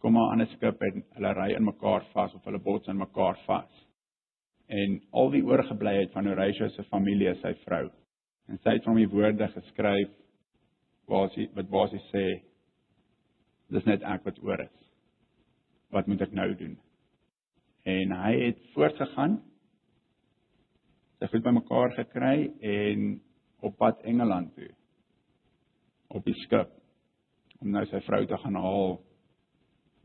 kom 0.01 0.17
'n 0.17 0.31
ander 0.31 0.47
skip 0.55 0.81
en 0.81 1.03
hulle 1.15 1.33
ry 1.33 1.53
in 1.55 1.65
mekaar 1.65 2.05
vas 2.13 2.33
of 2.35 2.43
hulle 2.45 2.59
bots 2.59 2.87
in 2.87 2.97
mekaar 2.97 3.37
vas 3.47 3.81
en 4.71 5.01
al 5.11 5.31
die 5.33 5.43
oorgeblyheid 5.43 6.13
van 6.15 6.27
Horatio 6.27 6.69
se 6.71 6.83
familie 6.83 7.31
is 7.33 7.41
sy 7.43 7.51
vrou. 7.65 7.89
En 8.47 8.59
sy 8.63 8.77
het 8.77 8.87
van 8.87 8.99
die 8.99 9.09
woorde 9.11 9.47
geskryf 9.51 10.17
sy 11.35 11.47
wat 11.57 11.91
sy 11.91 11.99
sê 12.07 12.25
dis 13.75 13.85
net 13.85 14.03
ek 14.07 14.23
wat 14.25 14.39
oor 14.43 14.63
is. 14.63 14.77
Wat 15.91 16.07
moet 16.07 16.21
ek 16.23 16.31
nou 16.31 16.47
doen? 16.55 16.77
En 17.83 18.13
hy 18.15 18.31
het 18.45 18.61
voortgegaan. 18.75 19.41
Sy 21.19 21.27
het 21.33 21.43
bymekaar 21.43 21.95
gekry 21.97 22.51
en 22.61 23.19
op 23.61 23.75
pad 23.77 23.99
Engeland 24.07 24.55
toe. 24.55 24.71
Op 26.15 26.23
die 26.25 26.37
skip 26.45 26.71
om 27.61 27.71
nou 27.75 27.83
sy 27.91 27.99
vrou 28.07 28.23
te 28.25 28.39
gaan 28.39 28.55
haal 28.55 28.95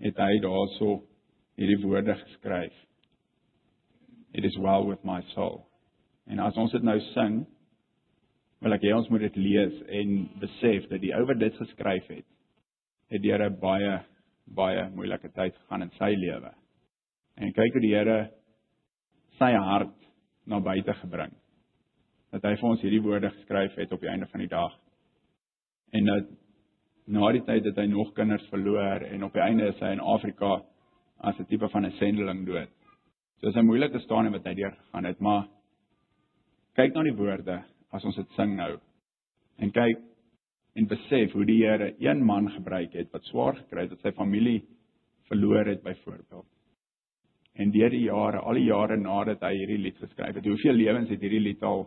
het 0.02 0.16
hy 0.16 0.38
daarso 0.44 1.00
hierdie 1.56 1.80
woorde 1.82 2.14
geskryf 2.14 2.86
it 4.36 4.44
is 4.44 4.56
well 4.58 4.84
with 4.84 5.02
my 5.04 5.22
soul. 5.34 5.66
En 6.28 6.38
as 6.38 6.56
ons 6.60 6.72
dit 6.72 6.84
nou 6.84 6.96
sing, 7.14 7.38
wil 8.60 8.76
ek 8.76 8.84
hê 8.84 8.92
ons 8.92 9.08
moet 9.08 9.22
dit 9.24 9.38
lees 9.40 9.78
en 10.00 10.10
besef 10.42 10.88
dat 10.90 11.00
die 11.00 11.14
ou 11.16 11.22
wat 11.28 11.40
dit 11.40 11.56
geskryf 11.56 12.10
het, 12.12 12.26
het 13.12 13.22
deur 13.22 13.44
'n 13.46 13.60
baie 13.60 13.94
baie 14.46 14.90
moeilike 14.94 15.32
tyd 15.34 15.54
gegaan 15.56 15.82
in 15.82 15.90
sy 15.98 16.12
lewe. 16.14 16.52
En 17.36 17.52
kyk 17.52 17.72
hoe 17.72 17.80
die 17.80 17.94
Here 17.94 18.30
sy 19.38 19.52
hart 19.52 19.96
na 20.46 20.60
buite 20.60 20.94
gebring. 20.94 21.32
Dat 22.32 22.42
hy 22.42 22.54
vir 22.56 22.68
ons 22.68 22.80
hierdie 22.80 23.02
woorde 23.02 23.30
geskryf 23.30 23.74
het 23.74 23.92
op 23.92 24.00
die 24.00 24.08
einde 24.08 24.26
van 24.26 24.40
die 24.40 24.48
dag. 24.48 24.78
En 25.92 26.04
dat 26.04 26.28
na 27.06 27.32
die 27.32 27.44
tyd 27.46 27.64
dat 27.64 27.76
hy 27.78 27.86
nog 27.90 28.12
kinders 28.14 28.46
verloor 28.50 29.04
en 29.06 29.24
op 29.24 29.34
die 29.36 29.42
einde 29.42 29.68
is 29.70 29.80
hy 29.80 29.92
in 29.94 30.00
Afrika 30.00 30.62
as 31.18 31.38
'n 31.38 31.46
tipe 31.46 31.68
van 31.68 31.86
'n 31.86 31.98
sendeling 31.98 32.46
dood. 32.46 32.68
So 33.40 33.48
is 33.48 33.56
'n 33.56 33.66
moeilike 33.66 34.00
staan 34.00 34.32
wat 34.32 34.44
hy 34.44 34.54
deur 34.54 34.72
gegaan 34.72 35.04
het, 35.04 35.20
maar 35.20 35.48
kyk 36.74 36.94
na 36.94 37.02
die 37.02 37.16
woorde 37.16 37.62
as 37.92 38.04
ons 38.04 38.16
dit 38.16 38.30
sing 38.36 38.56
nou. 38.56 38.78
En 39.58 39.70
kyk 39.70 39.98
en 40.74 40.86
besef 40.86 41.32
hoe 41.32 41.44
die 41.44 41.64
Here 41.64 41.94
een 41.98 42.24
man 42.24 42.50
gebruik 42.50 42.92
het 42.92 43.12
wat 43.12 43.24
swaar 43.24 43.56
gekry 43.56 43.80
het, 43.80 43.90
wat 43.90 44.00
sy 44.00 44.12
familie 44.12 44.64
verloor 45.28 45.64
het 45.66 45.82
byvoorbeeld. 45.82 46.46
En 47.54 47.70
deur 47.70 47.90
die 47.90 48.04
jare, 48.04 48.38
al 48.38 48.54
die 48.54 48.66
jare 48.68 48.96
nadat 48.96 49.40
hy 49.40 49.54
hierdie 49.56 49.78
lied 49.78 49.96
geskryf 49.96 50.34
het, 50.34 50.44
hoeveel 50.44 50.76
lewens 50.76 51.08
het 51.08 51.20
hierdie 51.20 51.40
lied 51.40 51.62
al 51.62 51.86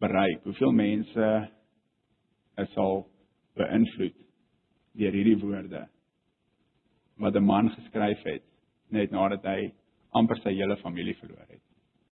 bereik? 0.00 0.42
Hoeveel 0.44 0.72
mense 0.72 1.48
is 2.58 2.76
al 2.76 3.06
beïnvloed 3.58 4.16
deur 4.98 5.16
hierdie 5.16 5.38
woorde 5.40 5.88
wat 7.22 7.36
'n 7.36 7.44
man 7.44 7.70
geskryf 7.70 8.22
het 8.24 8.44
net 8.90 9.10
nadat 9.10 9.44
hy 9.44 9.72
amper 10.10 10.36
sy 10.42 10.52
hele 10.54 10.76
familie 10.76 11.14
verloor 11.16 11.46
het. 11.48 11.62